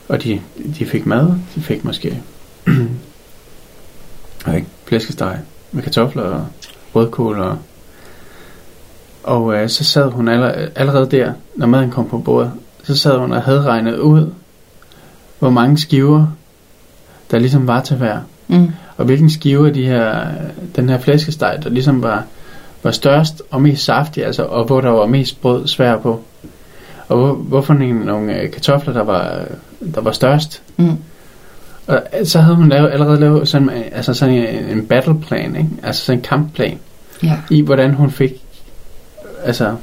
[0.08, 0.40] og de,
[0.78, 1.26] de fik mad.
[1.54, 2.22] De fik måske,
[4.46, 5.38] jeg ikke, flæskesteg
[5.72, 6.46] med kartofler og
[6.94, 7.58] rødkål og
[9.24, 12.52] og øh, så sad hun aller, allerede der, når maden kom på bordet,
[12.82, 14.30] så sad hun og havde regnet ud,
[15.38, 16.26] hvor mange skiver,
[17.30, 18.18] der ligesom var til hver.
[18.48, 18.68] Mm.
[18.96, 20.26] Og hvilken skive af de her,
[20.76, 22.24] den her flæskesteg, der ligesom var,
[22.82, 26.20] var størst og mest saftig, altså, og hvor der var mest brød svær på.
[27.08, 29.44] Og hvor, hvorfor nogle, nogle øh, kartofler, der var,
[29.94, 30.62] der var størst.
[30.76, 30.96] Mm.
[31.86, 35.56] Og øh, så havde hun lavet, allerede lavet sådan, altså sådan en, en battle plan,
[35.56, 35.68] ikke?
[35.82, 36.78] altså sådan en kampplan,
[37.22, 37.38] Ja.
[37.50, 38.43] i hvordan hun fik,
[39.44, 39.76] altså,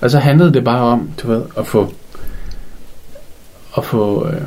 [0.00, 1.92] og så handlede det bare om, du ved, at få,
[3.76, 4.40] at få, øh,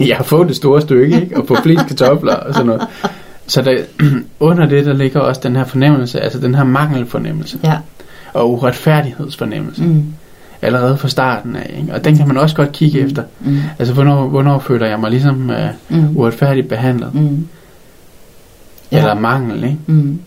[0.08, 1.36] ja, få det store stykke, ikke?
[1.36, 2.82] og få flest kartofler og sådan noget.
[3.46, 3.78] Så der,
[4.40, 7.78] under det, der ligger også den her fornemmelse, altså den her mangelfornemmelse Ja.
[8.34, 10.04] og uretfærdighedsfornemmelse, Mm.
[10.62, 11.74] allerede fra starten af.
[11.80, 11.94] Ikke?
[11.94, 13.06] Og den kan man også godt kigge Mm.
[13.06, 13.22] efter.
[13.40, 13.58] Mm.
[13.78, 16.16] Altså, hvornår, hvornår føler jeg mig ligesom øh, Mm.
[16.16, 17.14] uretfærdigt behandlet?
[17.14, 17.48] Mm.
[18.92, 18.98] Ja.
[18.98, 19.78] Eller mangel, ikke?
[19.86, 20.20] Mm.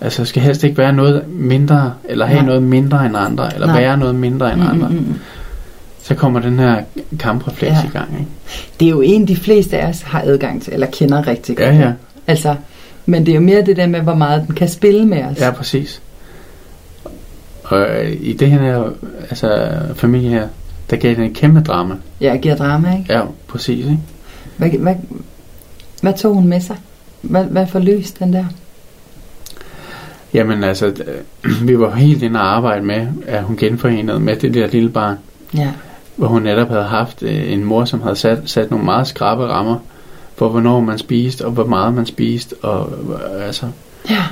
[0.00, 2.46] Altså, skal helst ikke være noget mindre, eller have Nej.
[2.46, 3.80] noget mindre end andre, eller Nej.
[3.80, 4.88] være noget mindre end Mm, andre.
[4.88, 5.14] mm, mm.
[6.02, 6.82] Så kommer den her
[7.18, 7.84] kamprefleks Ja.
[7.84, 8.30] i gang, ikke?
[8.80, 11.68] Det er jo en, de fleste af os har adgang til, eller kender rigtig godt.
[11.68, 11.92] Ja, ja.
[12.26, 12.54] Altså,
[13.06, 15.40] men det er jo mere det der med, hvor meget den kan spille med os.
[15.40, 16.02] Ja, præcis.
[17.64, 18.90] Og øh, i det her,
[19.30, 20.48] altså familie her,
[20.90, 21.94] der gav det en kæmpe drama.
[22.20, 23.12] Ja, giver drama, ikke?
[23.12, 23.98] Ja, præcis, ikke?
[24.56, 24.94] Hvad, hvad,
[26.02, 26.76] hvad tog hun med sig?
[27.22, 28.44] Hvad, hvad forløste den der?
[30.34, 30.92] Jamen altså,
[31.66, 35.16] vi var helt inde og arbejde med, at hun genforenede med det der lille barn,
[35.56, 35.70] Ja.
[36.16, 39.46] hvor hun netop havde haft øh, en mor, som havde sat, sat nogle meget skrabe
[39.46, 39.76] rammer
[40.36, 43.66] for, hvornår man spiste, og hvor meget man spiste, og øh, altså,
[44.10, 44.22] Ja.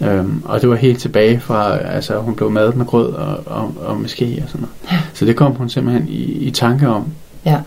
[0.00, 3.74] Øhm, og det var helt tilbage fra, altså hun blev mad med grød og, og,
[3.86, 4.74] og med ske og sådan noget.
[4.92, 4.98] Ja.
[5.14, 7.04] Så det kom hun simpelthen i, i tanke om,
[7.46, 7.58] Ja.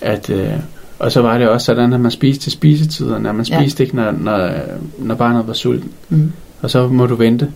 [0.00, 0.52] at, øh,
[0.98, 3.60] og så var det også sådan, at man spiste til spisetiderne, at man Ja.
[3.60, 4.50] spiste ikke, når, når,
[4.98, 5.90] når barnet var sulten.
[6.08, 6.32] Mm.
[6.62, 7.50] Og så må du vente.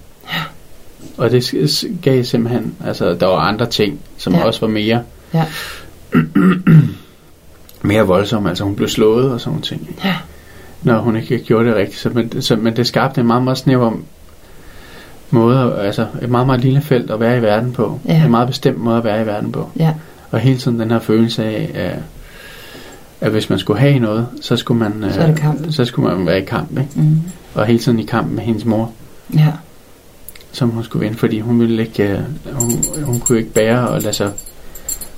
[1.17, 4.39] Og det gav simpelthen, altså der var andre ting, som Ja.
[4.39, 4.45] ja.
[4.45, 5.03] også var mere,
[5.35, 5.45] Ja.
[7.83, 9.81] mere voldsomme, altså hun blev slået og sådan nogle ting.
[9.91, 10.01] ikke?
[10.05, 10.15] Ja.
[10.83, 12.01] Når hun ikke gjorde det rigtigt.
[12.01, 13.93] Så, men, så, men det skabte en meget, meget snæver
[15.31, 18.01] måde, altså et meget, meget lille felt at være i verden på.
[18.09, 18.25] Ja.
[18.25, 19.71] En meget bestemt måde at være i verden på.
[19.79, 19.95] Ja.
[20.31, 21.99] Og hele tiden den her følelse af, at,
[23.21, 25.67] at hvis man skulle have noget, så skulle man, Så øh, kamp.
[25.73, 26.71] så skulle man være i kamp.
[26.71, 26.91] Ikke?
[26.95, 27.21] Mm.
[27.57, 28.93] Og hele tiden i kamp med hendes mor,
[29.35, 29.53] Ja.
[30.53, 32.19] som hun skulle vinde, fordi hun ville ikke, øh,
[32.55, 32.73] hun,
[33.05, 34.31] hun kunne ikke bære og lade sig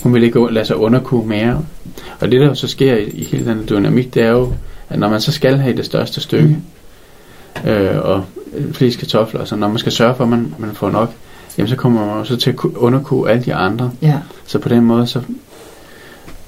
[0.02, 1.62] hun vil ikke lade sig underkue mere.
[2.20, 4.52] Og det der så sker i, i hele den dynamik, det er jo,
[4.88, 6.56] at når man så skal have det største stykke,
[7.64, 7.68] mm.
[7.70, 8.24] øh, og
[8.72, 11.12] flest kartofler, så når man skal sørge for, at man, man får nok,
[11.58, 13.90] jamen så kommer man jo så til at ku- underkue alle de andre.
[14.02, 14.14] Ja.
[14.46, 15.20] Så på den måde, så,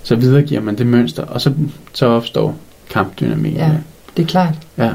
[0.02, 1.52] så videregiver man det mønster, og så,
[1.92, 2.56] så opstår
[2.90, 3.54] kampdynamik.
[3.54, 3.70] Ja.
[4.16, 4.54] Det er klart.
[4.78, 4.90] Ja.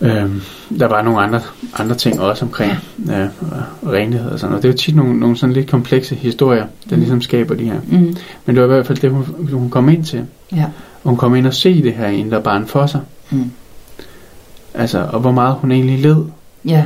[0.00, 0.40] Øhm,
[0.78, 1.40] der var nogle andre,
[1.78, 2.72] andre ting også omkring
[3.10, 3.26] øh,
[3.92, 4.62] renlighed og sådan noget.
[4.62, 7.00] Det er jo tit nogle, nogle sådan lidt komplekse historier, der Mm.
[7.00, 7.80] ligesom skaber de her.
[7.88, 8.16] Mm.
[8.46, 10.24] Men det var i hvert fald det, hun, hun kom ind til.
[10.52, 10.64] Ja.
[11.04, 13.00] Og hun kom ind og se det her indre barn for sig.
[13.30, 13.50] Mm.
[14.74, 16.16] Altså, og hvor meget hun egentlig led,
[16.64, 16.84] Ja.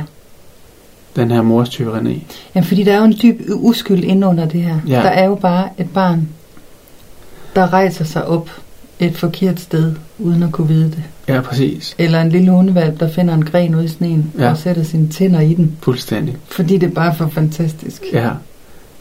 [1.15, 2.27] den her mors tyranni.
[2.55, 4.75] ja, fordi der er jo en dyb uskyld inde under det her.
[4.87, 4.95] Ja.
[4.95, 6.27] Der er jo bare et barn,
[7.55, 8.49] der rejser sig op
[8.99, 11.03] et forkert sted, uden at kunne vide det.
[11.27, 11.95] Ja, præcis.
[11.97, 14.49] Eller en lille hundevalp, der finder en gren ude i sneen Ja.
[14.51, 15.77] og sætter sine tænder i den.
[15.81, 16.37] Fuldstændig.
[16.47, 18.03] Fordi det er bare for fantastisk.
[18.13, 18.29] Ja.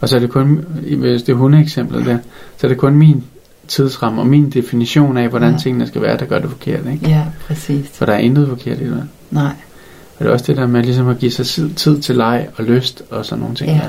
[0.00, 0.64] Og så er det kun,
[0.98, 2.18] hvis det er hundeeksemplet der,
[2.58, 3.24] så er det kun min
[3.68, 5.58] tidsramme og min definition af, hvordan Ja.
[5.58, 6.80] tingene skal være, der gør det forkert.
[6.92, 7.08] Ikke?
[7.10, 7.86] Ja, præcis.
[7.92, 9.02] For der er intet forkert i det.
[9.30, 9.52] Nej.
[10.18, 11.46] Og det er også det der med ligesom at give sig
[11.76, 13.80] tid, til leg og lyst og sådan nogle ting Ja.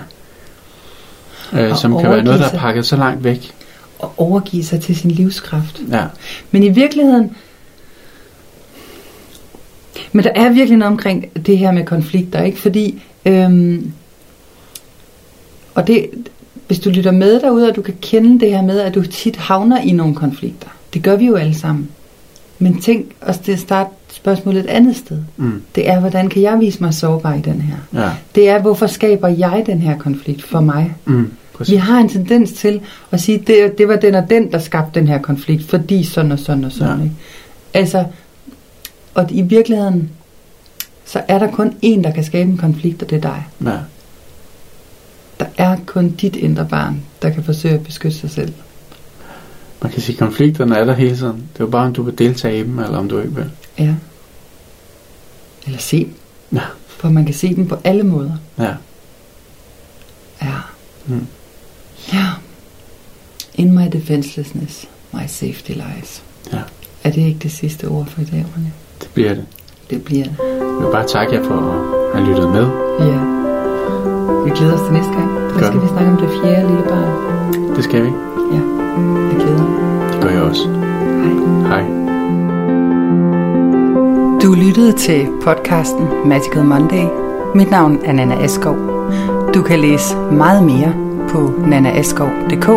[1.54, 1.66] der.
[1.66, 3.52] Øh, Og som kan være noget, der er pakket så langt væk.
[4.00, 5.82] Og overgive sig til sin livskraft.
[5.92, 6.04] Ja,
[6.52, 7.32] Men i virkeligheden...
[10.12, 12.60] Men der er virkelig noget omkring det her med konflikter, ikke?
[12.60, 13.04] Fordi...
[13.26, 13.91] Øhm,
[15.76, 16.10] og det,
[16.68, 19.36] hvis du lytter med derude, og du kan kende det her med, at du tit
[19.36, 20.68] havner i nogle konflikter.
[20.93, 21.89] Det gør vi jo alle sammen.
[22.60, 25.18] Men tænk også det at starte spørgsmålet et andet sted.
[25.38, 28.02] mm, Det er, hvordan kan jeg vise mig sårbar i den her?
[28.04, 30.93] ja, Det er, hvorfor skaber jeg den her konflikt for mig?
[31.06, 31.32] mm,
[31.68, 32.80] Vi har en tendens til
[33.12, 36.32] at sige, det, det var den og den, der skabte den her konflikt, fordi sådan
[36.32, 36.97] og sådan og sådan.
[36.97, 37.04] Ja.
[37.04, 37.16] Ikke?
[37.74, 38.06] Altså,
[39.14, 40.09] og i virkeligheden,
[41.05, 43.47] så er der kun én, der kan skabe en konflikt, og det er dig.
[43.66, 43.78] Ja,
[45.39, 48.53] Der er kun dit indre barn, der kan forsøge at beskytte sig selv.
[49.82, 51.36] man kan sige, at konflikterne er der hele tiden.
[51.53, 53.51] Det er jo bare, om du vil deltage i dem, eller om du ikke vil.
[53.80, 53.95] Ja.
[55.66, 56.07] Eller se.
[56.53, 56.62] Ja.
[56.88, 58.32] For man kan se dem på alle måder.
[58.57, 58.74] Ja,
[60.41, 60.55] Ja.
[61.05, 61.28] mm.
[62.14, 62.28] Ja.
[63.55, 66.24] In my defenselessness, my safety lies.
[66.53, 66.62] Ja.
[67.03, 68.70] Er det ikke det sidste ord for i dag, Ronja?
[69.02, 69.45] Det bliver det.
[69.89, 70.36] Det bliver det.
[70.39, 72.68] Jeg vil bare takke jer for at have lyttet med.
[72.99, 73.20] Ja.
[74.45, 75.30] Vi glæder os til næste gang.
[75.36, 75.80] Der Gør skal vi.
[75.86, 77.76] vi snakke om det fjerde lille barn.
[77.76, 78.10] Det skal vi.
[78.54, 78.62] Ja.
[79.32, 80.14] Jeg glæder mig.
[80.14, 80.68] Det gør jeg også.
[81.24, 81.34] Hej.
[81.68, 81.84] Hej.
[84.43, 87.04] Du lyttede til podcasten Magical Monday.
[87.56, 88.76] Mit navn er Nana Askov.
[89.54, 90.93] Du kan læse meget mere
[91.30, 92.70] på nanaaskov.dk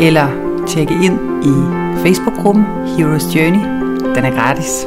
[0.00, 0.26] eller
[0.66, 1.52] tjekke ind i
[2.02, 3.60] Facebook-gruppen Heroes Journey.
[4.14, 4.86] Den er gratis.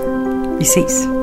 [0.59, 1.18] Vi ses.